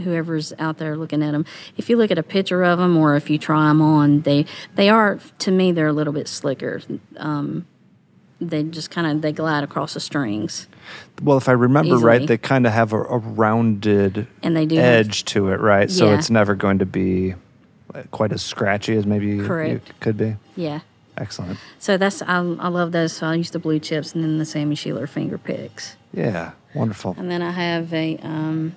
whoever's 0.00 0.52
out 0.58 0.78
there 0.78 0.96
looking 0.96 1.22
at 1.22 1.32
them, 1.32 1.44
if 1.76 1.88
you 1.90 1.96
look 1.96 2.10
at 2.10 2.18
a 2.18 2.22
picture 2.22 2.62
of 2.62 2.78
them 2.78 2.96
or 2.96 3.16
if 3.16 3.28
you 3.30 3.38
try 3.38 3.66
them 3.68 3.80
on, 3.82 4.20
they 4.22 4.46
they 4.74 4.88
are 4.88 5.18
to 5.40 5.50
me 5.50 5.72
they're 5.72 5.86
a 5.88 5.92
little 5.92 6.12
bit 6.12 6.28
slicker. 6.28 6.82
Um, 7.16 7.66
they 8.40 8.62
just 8.64 8.90
kind 8.90 9.06
of 9.06 9.22
they 9.22 9.32
glide 9.32 9.64
across 9.64 9.94
the 9.94 10.00
strings, 10.00 10.68
Well, 11.22 11.38
if 11.38 11.48
I 11.48 11.52
remember 11.52 11.96
right, 11.96 12.26
they 12.26 12.36
kind 12.36 12.66
of 12.66 12.72
have 12.74 12.92
a, 12.92 13.00
a 13.02 13.16
rounded 13.18 14.26
and 14.42 14.54
they 14.54 14.66
do 14.66 14.76
have- 14.76 14.84
edge 15.06 15.24
to 15.26 15.48
it, 15.48 15.58
right? 15.60 15.90
So 15.90 16.12
it's 16.12 16.28
never 16.30 16.54
going 16.54 16.78
to 16.80 16.86
be 16.86 17.34
quite 18.10 18.32
as 18.32 18.42
scratchy 18.42 18.94
as 18.94 19.06
maybe 19.06 19.38
Correct. 19.38 19.88
it 19.88 20.00
could 20.00 20.18
be. 20.18 20.36
yeah. 20.54 20.80
Excellent. 21.16 21.58
So 21.78 21.96
that's 21.96 22.22
I, 22.22 22.36
I 22.36 22.68
love 22.68 22.92
those. 22.92 23.14
So 23.14 23.26
I 23.26 23.34
use 23.34 23.50
the 23.50 23.58
blue 23.58 23.78
chips 23.78 24.14
and 24.14 24.22
then 24.22 24.38
the 24.38 24.44
Sammy 24.44 24.74
Shelor 24.74 25.06
finger 25.06 25.38
picks. 25.38 25.96
Yeah, 26.12 26.52
wonderful. 26.74 27.14
And 27.18 27.30
then 27.30 27.42
I 27.42 27.50
have 27.50 27.92
a, 27.92 28.18
um, 28.18 28.76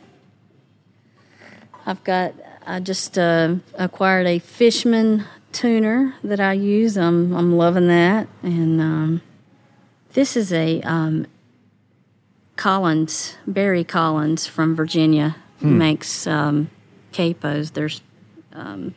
I've 1.85 2.03
got, 2.03 2.33
I 2.65 2.79
just 2.79 3.17
uh, 3.17 3.55
acquired 3.75 4.27
a 4.27 4.39
Fishman 4.39 5.25
tuner 5.51 6.15
that 6.23 6.39
I 6.39 6.53
use. 6.53 6.97
I'm, 6.97 7.33
I'm 7.35 7.55
loving 7.57 7.87
that. 7.87 8.27
And 8.43 8.79
um, 8.79 9.21
this 10.13 10.37
is 10.37 10.53
a 10.53 10.81
um, 10.81 11.27
Collins, 12.55 13.35
Barry 13.47 13.83
Collins 13.83 14.47
from 14.47 14.75
Virginia, 14.75 15.35
who 15.59 15.67
makes 15.67 16.27
um, 16.27 16.69
capos. 17.11 17.73
There's 17.73 18.01
um, 18.53 18.95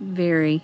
very, 0.00 0.62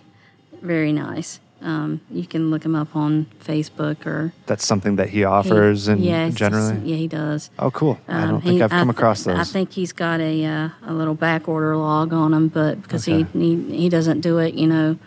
very 0.61 0.93
nice. 0.93 1.41
Um, 1.65 2.03
you 2.11 2.27
can 2.27 2.51
look 2.51 2.62
him 2.62 2.75
up 2.77 2.95
on 2.95 3.27
Facebook 3.43 4.05
or 4.05 4.35
That's 4.45 4.67
something 4.67 4.97
that 4.97 5.09
he 5.09 5.25
offers 5.25 5.89
and 5.89 5.99
yeah, 6.05 6.27
it's 6.27 6.37
just- 6.37 6.53
generally. 6.53 6.91
yeah, 6.91 6.97
he 6.97 7.09
does. 7.09 7.49
Oh, 7.59 7.71
cool. 7.71 7.99
I 8.07 8.23
Um, 8.23 8.29
don't 8.33 8.41
think 8.45 8.61
I've 8.62 8.71
come 8.71 8.91
I- 8.91 8.93
across 8.93 9.25
those. 9.25 9.39
I 9.39 9.45
think 9.45 9.73
he's 9.73 9.93
got 9.93 10.21
a 10.21 10.45
uh, 10.45 10.69
a 10.87 10.93
little 10.93 11.15
back 11.15 11.49
order 11.49 11.75
log 11.77 12.12
on 12.12 12.35
him, 12.35 12.49
but 12.49 12.83
because 12.83 13.09
Okay. 13.09 13.25
he, 13.33 13.57
he 13.67 13.77
he 13.85 13.89
doesn't 13.89 14.21
do 14.21 14.37
it, 14.39 14.53
you 14.55 14.67
know, 14.67 14.99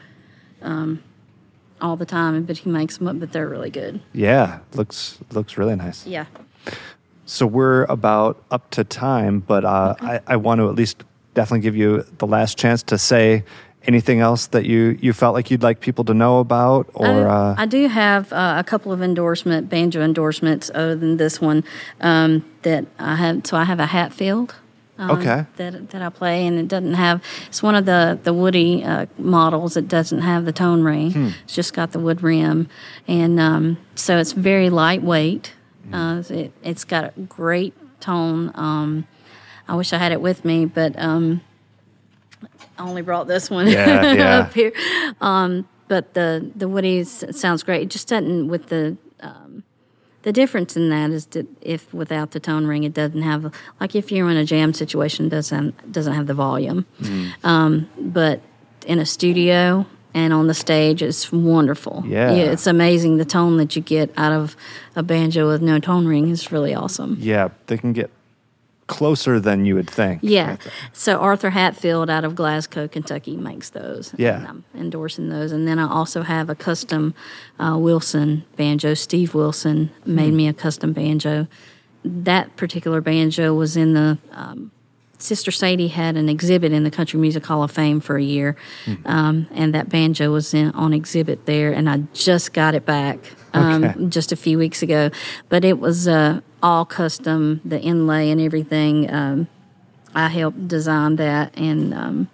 um, 0.64 0.99
all 1.80 1.95
the 1.95 2.05
time. 2.08 2.41
But 2.43 2.58
he 2.58 2.70
makes 2.72 2.97
them, 2.97 3.08
up, 3.08 3.20
but 3.20 3.32
they're 3.34 3.47
really 3.47 3.70
good. 3.70 4.01
yeah, 4.14 4.60
looks 4.74 5.20
looks 5.32 5.58
really 5.60 5.76
nice. 5.76 6.08
Yeah. 6.08 6.26
So 7.26 7.45
we're 7.45 7.84
about 7.84 8.41
up 8.49 8.70
to 8.72 8.84
time, 8.84 9.41
but 9.41 9.64
uh, 9.64 9.93
I, 10.01 10.22
I 10.26 10.36
want 10.38 10.60
to 10.60 10.70
at 10.70 10.76
least 10.76 11.03
definitely 11.36 11.60
give 11.60 11.76
you 11.76 12.03
the 12.18 12.26
last 12.26 12.58
chance 12.58 12.82
to 12.84 12.97
say 12.97 13.43
anything 13.88 14.19
else 14.19 14.47
that 14.47 14.65
you, 14.65 14.97
you 15.01 15.13
felt 15.13 15.33
like 15.33 15.49
you'd 15.49 15.63
like 15.63 15.79
people 15.79 16.03
to 16.05 16.13
know 16.13 16.39
about, 16.39 16.89
or 16.93 17.27
I, 17.27 17.51
uh, 17.51 17.55
I 17.57 17.65
do 17.65 17.88
have 17.88 18.31
uh, 18.33 18.55
a 18.57 18.63
couple 18.63 18.91
of 18.91 19.01
endorsement 19.01 19.69
banjo 19.69 20.01
endorsements 20.01 20.69
other 20.73 20.95
than 20.95 21.17
this 21.17 21.39
one 21.39 21.63
um, 22.01 22.45
that 22.63 22.85
I 22.99 23.15
have. 23.15 23.47
So 23.47 23.57
I 23.57 23.63
have 23.63 23.79
a 23.79 23.88
Hatfield. 23.88 24.55
Um, 24.99 25.11
Okay. 25.11 25.45
That 25.57 25.91
that 25.91 26.01
I 26.01 26.09
play, 26.09 26.47
and 26.47 26.57
it 26.57 26.67
doesn't 26.67 26.95
have. 26.95 27.21
It's 27.47 27.61
one 27.61 27.75
of 27.75 27.85
the 27.85 28.19
the 28.23 28.33
Woody 28.33 28.83
uh, 28.83 29.05
models 29.19 29.77
It 29.77 29.88
doesn't 29.88 30.21
have 30.21 30.45
the 30.45 30.51
tone 30.51 30.81
ring. 30.81 31.11
Hmm. 31.11 31.29
It's 31.43 31.53
just 31.53 31.75
got 31.75 31.91
the 31.91 31.99
wood 31.99 32.23
rim, 32.23 32.67
and 33.07 33.39
um, 33.39 33.77
so 33.93 34.17
it's 34.17 34.31
very 34.31 34.71
lightweight. 34.71 35.53
Hmm. 35.89 35.93
Uh, 35.93 36.19
it, 36.29 36.51
it's 36.63 36.83
got 36.83 37.13
a 37.15 37.21
great 37.21 37.75
tone. 37.99 38.51
Um, 38.55 39.07
I 39.67 39.75
wish 39.75 39.93
I 39.93 39.99
had 39.99 40.11
it 40.11 40.21
with 40.21 40.43
me, 40.43 40.65
but 40.65 40.97
um, 40.97 41.41
I 42.78 42.84
only 42.84 43.01
brought 43.01 43.28
this 43.28 43.49
one 43.49 43.67
Yeah, 43.67 44.11
yeah. 44.13 44.38
up 44.39 44.53
here. 44.53 44.71
Um, 45.21 45.67
but 45.88 46.13
the 46.13 46.51
the 46.55 46.67
Woody 46.67 47.03
sounds 47.03 47.63
great. 47.63 47.84
It 47.84 47.89
just 47.89 48.07
doesn't 48.07 48.47
with 48.49 48.67
the 48.67 48.97
um, 49.19 49.63
the 50.23 50.34
difference 50.34 50.75
in 50.75 50.89
that 50.89 51.11
is 51.11 51.25
that 51.28 51.47
if 51.61 51.93
without 51.93 52.32
the 52.32 52.39
tone 52.39 52.67
ring, 52.67 52.84
it 52.84 52.93
doesn't 52.93 53.21
have 53.21 53.53
like 53.80 53.95
if 53.95 54.11
you're 54.11 54.30
in 54.30 54.38
a 54.38 54.45
jam 54.45 54.73
situation, 54.73 55.30
doesn't 55.30 55.91
doesn't 55.91 56.13
have 56.13 56.28
the 56.28 56.34
volume. 56.34 56.86
Mm. 57.01 57.45
Um, 57.45 57.89
but 57.97 58.41
in 58.86 58.99
a 58.99 59.05
studio 59.05 59.86
and 60.13 60.34
on 60.34 60.47
the 60.47 60.53
stage, 60.53 61.01
it's 61.01 61.32
wonderful. 61.32 62.03
Yeah. 62.07 62.32
it's 62.32 62.65
amazing 62.67 63.17
the 63.17 63.25
tone 63.25 63.57
that 63.57 63.75
you 63.75 63.82
get 63.82 64.11
out 64.17 64.32
of 64.34 64.55
a 64.95 65.03
banjo 65.03 65.47
with 65.47 65.61
no 65.61 65.80
tone 65.80 66.07
ring 66.07 66.30
is 66.30 66.51
really 66.51 66.73
awesome. 66.73 67.17
yeah, 67.19 67.49
they 67.67 67.78
can 67.78 67.93
get 67.93 68.09
closer 68.88 69.39
than 69.39 69.65
you 69.65 69.75
would 69.75 69.89
think. 69.89 70.19
Yeah. 70.23 70.57
So 70.93 71.17
Arthur 71.19 71.49
Hatfield 71.49 72.09
out 72.09 72.23
of 72.23 72.35
Glasgow, 72.35 72.88
Kentucky 72.88 73.35
makes 73.35 73.69
those. 73.69 74.13
Yeah. 74.17 74.45
I'm 74.47 74.63
endorsing 74.73 75.29
those. 75.29 75.51
And 75.51 75.67
then 75.67 75.77
I 75.79 75.89
also 75.89 76.23
have 76.23 76.49
a 76.49 76.55
custom 76.55 77.13
uh, 77.59 77.77
Wilson 77.77 78.45
banjo. 78.55 78.93
Steve 78.93 79.33
Wilson 79.33 79.91
made 80.05 80.33
me 80.33 80.47
a 80.47 80.53
custom 80.53 80.93
banjo. 80.93 81.47
That 82.05 82.55
particular 82.55 83.01
banjo 83.01 83.53
was 83.53 83.75
in 83.75 83.93
the 83.93 84.17
um, 84.31 84.71
Sister 85.19 85.49
Sadie 85.51 85.88
had 85.88 86.15
an 86.15 86.29
exhibit 86.29 86.71
in 86.71 86.83
the 86.83 86.91
Country 86.91 87.19
Music 87.19 87.43
Hall 87.45 87.63
of 87.63 87.71
Fame 87.71 87.99
for 87.99 88.17
a 88.17 88.23
year, 88.23 88.55
um, 89.05 89.47
and 89.51 89.73
that 89.73 89.89
banjo 89.89 90.31
was 90.31 90.53
in, 90.53 90.69
on 90.71 90.93
exhibit 90.93 91.47
there. 91.47 91.73
And 91.73 91.89
I 91.89 92.03
just 92.13 92.53
got 92.53 92.75
it 92.75 92.85
back 92.85 93.17
um, 93.51 93.83
Okay. 93.83 94.05
just 94.09 94.31
a 94.31 94.35
few 94.35 94.59
weeks 94.59 94.83
ago, 94.83 95.09
but 95.49 95.65
it 95.65 95.79
was 95.79 96.07
uh, 96.07 96.41
all 96.62 96.86
custom, 96.86 97.62
the 97.64 97.80
inlay 97.80 98.30
and 98.32 98.41
everything. 98.41 99.12
Um, 99.12 99.47
I 100.16 100.30
helped 100.30 100.68
design 100.68 101.18
that, 101.18 101.58
and 101.58 101.93
um, 101.93 102.30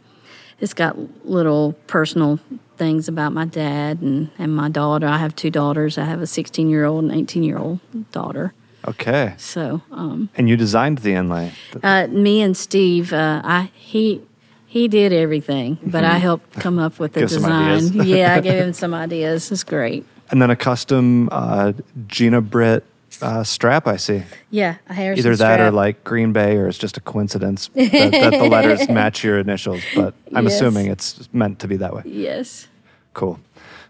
it's 0.59 0.73
got 0.73 0.97
little 1.25 1.73
personal 1.87 2.39
things 2.77 3.07
about 3.07 3.33
my 3.33 3.45
dad 3.45 4.01
and, 4.01 4.29
and 4.37 4.55
my 4.55 4.69
daughter. 4.69 5.07
I 5.07 5.17
have 5.17 5.35
two 5.35 5.49
daughters. 5.49 5.97
I 5.97 6.05
have 6.05 6.21
a 6.21 6.27
16 6.27 6.69
year 6.69 6.85
old 6.85 7.03
and 7.03 7.13
18 7.13 7.43
year 7.43 7.57
old 7.57 7.79
daughter. 8.11 8.53
Okay. 8.87 9.33
So, 9.37 9.81
um, 9.91 10.29
And 10.35 10.49
you 10.49 10.57
designed 10.57 10.99
the 10.99 11.13
inlay. 11.13 11.53
Uh, 11.81 12.07
me 12.07 12.41
and 12.41 12.55
Steve, 12.55 13.13
uh, 13.13 13.41
I 13.43 13.71
he 13.73 14.21
he 14.65 14.87
did 14.87 15.13
everything, 15.13 15.77
but 15.85 16.03
I 16.03 16.17
helped 16.17 16.53
come 16.59 16.79
up 16.79 16.99
with 16.99 17.13
the 17.13 17.21
design. 17.21 17.93
yeah, 17.93 18.35
I 18.35 18.39
gave 18.39 18.63
him 18.63 18.73
some 18.83 18.93
ideas. 18.93 19.51
It's 19.51 19.63
great. 19.63 20.05
And 20.31 20.41
then 20.41 20.49
a 20.49 20.55
custom 20.55 21.29
uh, 21.31 21.73
Gena 22.07 22.41
Britt 22.41 22.83
uh, 23.21 23.43
strap, 23.43 23.87
I 23.87 23.97
see. 23.97 24.23
Yeah, 24.49 24.77
a 24.89 24.93
Harrison 24.93 25.25
Either 25.25 25.35
that 25.37 25.59
or 25.59 25.71
like 25.71 26.03
Green 26.03 26.33
Bay, 26.33 26.57
or 26.57 26.67
it's 26.67 26.77
just 26.77 26.97
a 26.97 27.01
coincidence 27.01 27.69
that, 27.75 27.91
that 27.91 28.31
the 28.31 28.45
letters 28.45 28.87
match 28.89 29.23
your 29.23 29.37
initials. 29.39 29.83
But 29.95 30.13
I'm 30.35 30.45
Yes. 30.45 30.55
assuming 30.55 30.87
it's 30.87 31.29
meant 31.33 31.59
to 31.59 31.67
be 31.67 31.77
that 31.77 31.93
way. 31.93 32.03
yes. 32.05 32.67
Cool. 33.13 33.39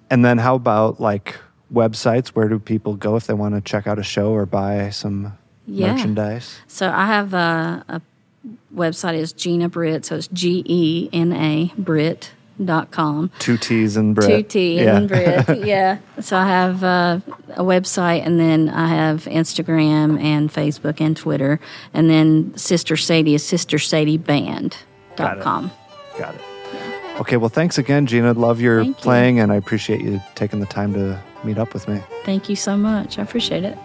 And 0.09 0.23
then 0.25 0.37
how 0.37 0.55
about 0.55 0.99
like 0.99 1.37
websites? 1.73 2.27
Where 2.29 2.47
do 2.49 2.59
people 2.59 2.95
go 2.95 3.15
if 3.15 3.25
they 3.27 3.33
want 3.33 3.55
to 3.55 3.61
check 3.61 3.87
out 3.87 3.97
a 3.97 4.03
show 4.03 4.31
or 4.31 4.45
buy 4.45 4.89
some 4.89 5.37
Yeah. 5.65 5.93
merchandise? 5.93 6.59
So 6.67 6.89
I 6.89 7.05
have 7.07 7.33
a, 7.33 7.83
a 7.87 8.01
website 8.75 9.15
is 9.15 9.31
Gena 9.33 9.69
Britt, 9.69 10.05
so 10.05 10.15
it's 10.17 10.27
G 10.27 10.61
E 10.67 11.09
N 11.13 11.31
A 11.33 11.71
Britt 11.77 12.31
dot 12.63 12.91
com. 12.91 13.31
Two 13.39 13.57
T's 13.57 13.97
and 13.97 14.13
Britt. 14.15 14.29
Two 14.29 14.43
T 14.43 14.75
yeah. 14.77 14.97
and 14.97 15.07
Britt. 15.07 15.65
yeah. 15.65 15.99
So 16.19 16.37
I 16.37 16.45
have 16.45 16.83
uh, 16.83 17.19
a 17.51 17.63
website, 17.63 18.25
and 18.25 18.39
then 18.39 18.69
I 18.69 18.87
have 18.87 19.25
Instagram 19.25 20.21
and 20.21 20.51
Facebook 20.51 21.01
and 21.01 21.15
Twitter, 21.15 21.59
and 21.93 22.09
then 22.09 22.55
Sister 22.57 22.97
Sadie 22.97 23.35
is 23.35 23.43
Sister 23.43 23.79
Sadie 23.79 24.17
Band 24.17 24.77
dot 25.15 25.41
com. 25.41 25.71
Got 26.17 26.35
it. 26.35 26.41
Okay, 27.19 27.37
well, 27.37 27.49
thanks 27.49 27.77
again, 27.77 28.07
Gena. 28.07 28.33
Love 28.33 28.59
your 28.59 28.83
Thank 28.83 28.97
you. 28.97 29.03
playing, 29.03 29.39
and 29.39 29.51
I 29.51 29.55
appreciate 29.55 30.01
you 30.01 30.19
taking 30.33 30.59
the 30.59 30.65
time 30.65 30.93
to 30.95 31.21
meet 31.43 31.59
up 31.59 31.73
with 31.73 31.87
me. 31.87 32.01
Thank 32.23 32.49
you 32.49 32.55
so 32.55 32.75
much. 32.75 33.19
I 33.19 33.21
appreciate 33.21 33.63
it. 33.63 33.77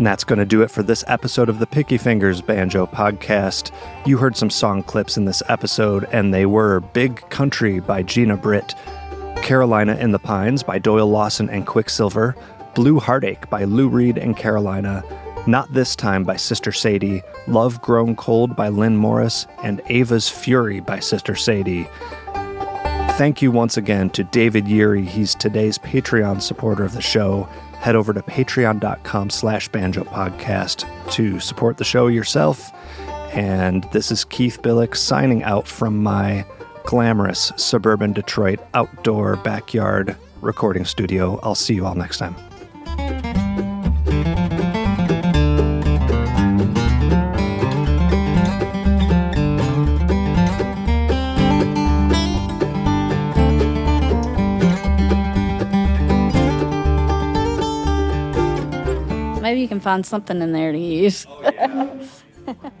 And 0.00 0.06
that's 0.06 0.24
going 0.24 0.38
to 0.38 0.46
do 0.46 0.62
it 0.62 0.70
for 0.70 0.82
this 0.82 1.04
episode 1.08 1.50
of 1.50 1.58
the 1.58 1.66
Picky 1.66 1.98
Fingers 1.98 2.40
Banjo 2.40 2.86
Podcast. 2.86 3.70
You 4.06 4.16
heard 4.16 4.34
some 4.34 4.48
song 4.48 4.82
clips 4.82 5.18
in 5.18 5.26
this 5.26 5.42
episode, 5.50 6.08
and 6.10 6.32
they 6.32 6.46
were 6.46 6.80
Big 6.80 7.20
Country 7.28 7.80
by 7.80 8.02
Gena 8.02 8.38
Britt, 8.38 8.74
Carolina 9.42 9.96
in 9.96 10.12
the 10.12 10.18
Pines 10.18 10.62
by 10.62 10.78
Doyle 10.78 11.10
Lawson 11.10 11.50
and 11.50 11.66
Quicksilver, 11.66 12.34
Blue 12.74 12.98
Heartache 12.98 13.50
by 13.50 13.64
Lou 13.64 13.90
Reid 13.90 14.16
and 14.16 14.34
Carolina, 14.34 15.04
Not 15.46 15.70
This 15.74 15.94
Time 15.94 16.24
by 16.24 16.36
Sister 16.36 16.72
Sadie, 16.72 17.20
Love 17.46 17.82
Grown 17.82 18.16
Cold 18.16 18.56
by 18.56 18.70
Lynn 18.70 18.96
Morris, 18.96 19.46
and 19.62 19.82
Ava's 19.90 20.30
Fury 20.30 20.80
by 20.80 20.98
Sister 21.00 21.34
Sadie. 21.34 21.86
Thank 23.18 23.42
you 23.42 23.52
once 23.52 23.76
again 23.76 24.08
to 24.10 24.24
David 24.24 24.64
Yeary. 24.64 25.04
He's 25.04 25.34
today's 25.34 25.76
Patreon 25.76 26.40
supporter 26.40 26.84
of 26.86 26.94
the 26.94 27.02
show. 27.02 27.46
Head 27.80 27.96
over 27.96 28.12
to 28.12 28.20
patreon.com 28.20 29.30
slash 29.30 29.68
banjo 29.68 30.04
podcast 30.04 30.84
to 31.12 31.40
support 31.40 31.78
the 31.78 31.84
show 31.84 32.08
yourself. 32.08 32.70
And 33.32 33.84
this 33.92 34.10
is 34.10 34.24
Keith 34.24 34.60
Billick 34.62 34.96
signing 34.96 35.42
out 35.44 35.66
from 35.66 36.02
my 36.02 36.44
glamorous 36.84 37.52
suburban 37.56 38.12
Detroit 38.12 38.60
outdoor 38.74 39.36
backyard 39.36 40.16
recording 40.40 40.84
studio. 40.84 41.38
I'll 41.42 41.54
see 41.54 41.74
you 41.74 41.86
all 41.86 41.94
next 41.94 42.18
time. 42.18 42.34
Can 59.70 59.78
find 59.78 60.04
something 60.04 60.42
in 60.42 60.52
there 60.52 60.72
to 60.72 60.78
use. 60.78 61.26
Oh, 61.28 62.08